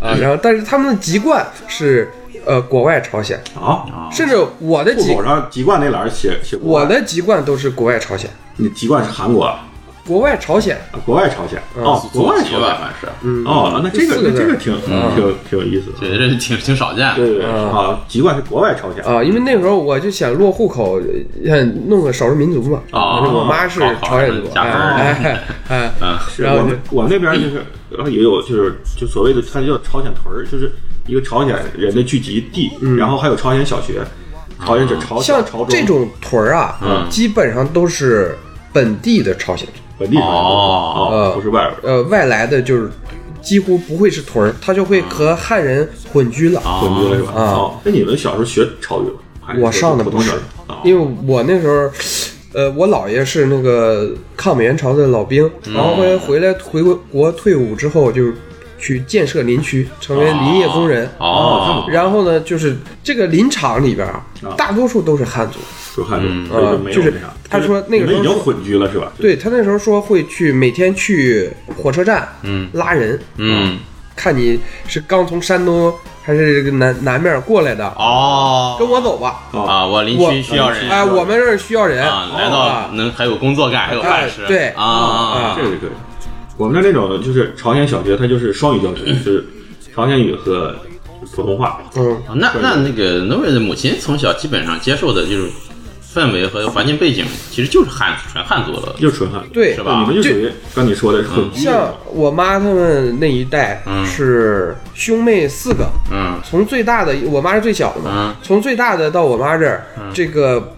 [0.00, 2.10] 啊，然后但是他们的籍贯是
[2.44, 9.64] 呃国外朝鲜，啊，甚至我的籍上籍贯那栏写写我的籍贯都是国外朝鲜，你籍贯是韩国啊，
[10.04, 10.76] 国外朝鲜，
[11.06, 11.62] 国外朝鲜。
[11.76, 12.60] 哦，国外朝鲜。
[12.60, 15.14] 吧，反正是，嗯哦，那这个这个挺嗯。
[15.14, 17.46] 挺挺有意思的，对，这挺挺少见的，对对对。
[17.46, 17.70] 嗯。
[17.72, 19.04] 啊，籍贯是国外朝鲜。
[19.04, 21.00] 啊，因为那时候我就想落户口，
[21.46, 22.82] 想弄个少数民族嘛。
[22.90, 25.40] 啊我妈是朝鲜族，哎
[25.70, 30.72] 嗯，是我们我们那边就是，然后也有就是就所谓的它叫朝鲜屯儿，就是
[31.06, 34.00] 一个朝鲜人的聚集地，然后还有朝鲜小学，
[34.64, 37.06] 朝鲜这朝鲜像这种屯儿啊，嗯。
[37.08, 38.36] 基本上都是
[38.72, 42.90] 本地的朝鲜族，本地朝鲜哦哦，不是外边儿呃，外来的就是
[43.40, 46.60] 几乎不会是屯儿，他就会和汉人混居了。
[46.60, 47.32] 混居了是吧？
[47.34, 49.12] 啊哦，那你们小时候学潮语吗？
[49.40, 50.30] 还我上的不是？
[50.84, 51.90] 因为我那时候，
[52.54, 58.22] 呃，我姥爷是那个抗美援朝的老兵，然后后来回来回国退伍之后，就
[58.82, 61.08] 去建设林区，成为林业工人。
[61.18, 64.20] 哦，然后呢，就是这个林场里边啊，
[64.56, 65.60] 大多数都是汉族。
[65.94, 66.48] 说汉族，嗯。
[66.50, 67.14] 就没有就是。
[67.48, 69.12] 他说那个时候已经混居了是吧？
[69.18, 72.68] 对他那时候说会去每天去火车站，嗯。
[72.72, 73.78] 拉人，嗯，
[74.16, 74.58] 看你
[74.88, 75.92] 是刚从山东
[76.24, 79.44] 还是这个南南面过来的，哦，跟我走吧。
[79.52, 80.88] 啊，我邻我区需要人。
[80.88, 82.02] 哎，我们这儿需要人。
[82.02, 84.68] 啊，来啊到能还有工作干，还有饭吃，哎对。
[84.70, 85.90] 啊啊，这个可以。
[86.56, 89.44] 我们那那种就是朝鲜小学，它就是双语教学，是
[89.94, 90.74] 朝鲜语和
[91.34, 91.80] 普通话。
[91.96, 95.48] 嗯，啊那那那个 n o 的母亲从小基本上接受的就是
[96.14, 99.74] 氛围和环境背景，其实就是汉族，全汉族了，就纯汉族，对。
[99.74, 100.00] 是吧？
[100.00, 101.24] 你们就属于刚你说的
[101.54, 106.38] 像我妈他们那一代嗯是兄妹四个，嗯。
[106.44, 110.74] 从最大的我妈是最小的嘛嗯，从最大的到我妈这儿，这个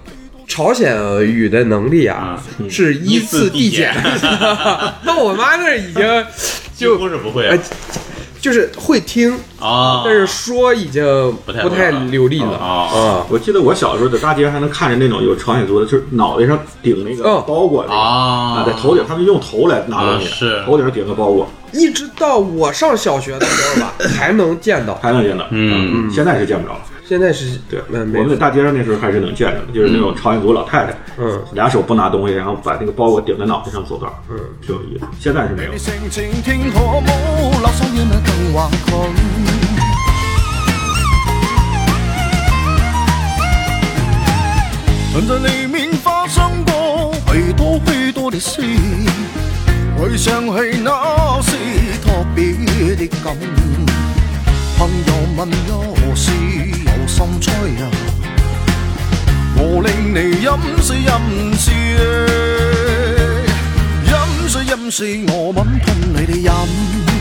[0.46, 4.38] 朝鲜语的能力啊是依次递减依次递减，
[5.04, 6.04] 到我妈那儿已经
[6.74, 7.58] 几乎是不会哎
[8.40, 11.02] 就是会听，啊，但是说已经
[11.46, 13.26] 不太不太流利了啊啊。
[13.30, 24.94] 我记得我小时候在大街上还能看见那种有朝鲜族的，就是脑袋上顶那个哦包裹那个啊在头顶，他们用头来拿东西，啊是头顶上顶个包裹，一直到我上小学的时候吧， 还能见到。
[24.96, 25.46] 还能见到。
[25.50, 26.80] 嗯现在是见不着了。
[27.06, 35.04] 现在是对，嗯，我们在大街上那时候还是能见着的，就是那种朝鲜族老太太，嗯，俩手不拿东西，然后把那个包裹顶在脑袋上走道，嗯，挺有意思。
[35.20, 35.72] 现在是没有。
[45.38, 48.62] 里面發生過許多許多的事，
[49.98, 51.52] 回想起那是
[52.02, 53.36] 特別的感。
[54.76, 56.73] 朋友問有事有
[57.14, 57.88] 心吹呀、
[59.56, 60.50] 我令你饮
[60.82, 61.06] 水饮
[61.56, 61.72] 水，
[64.04, 67.13] 饮水饮水，我吻吞你的饮。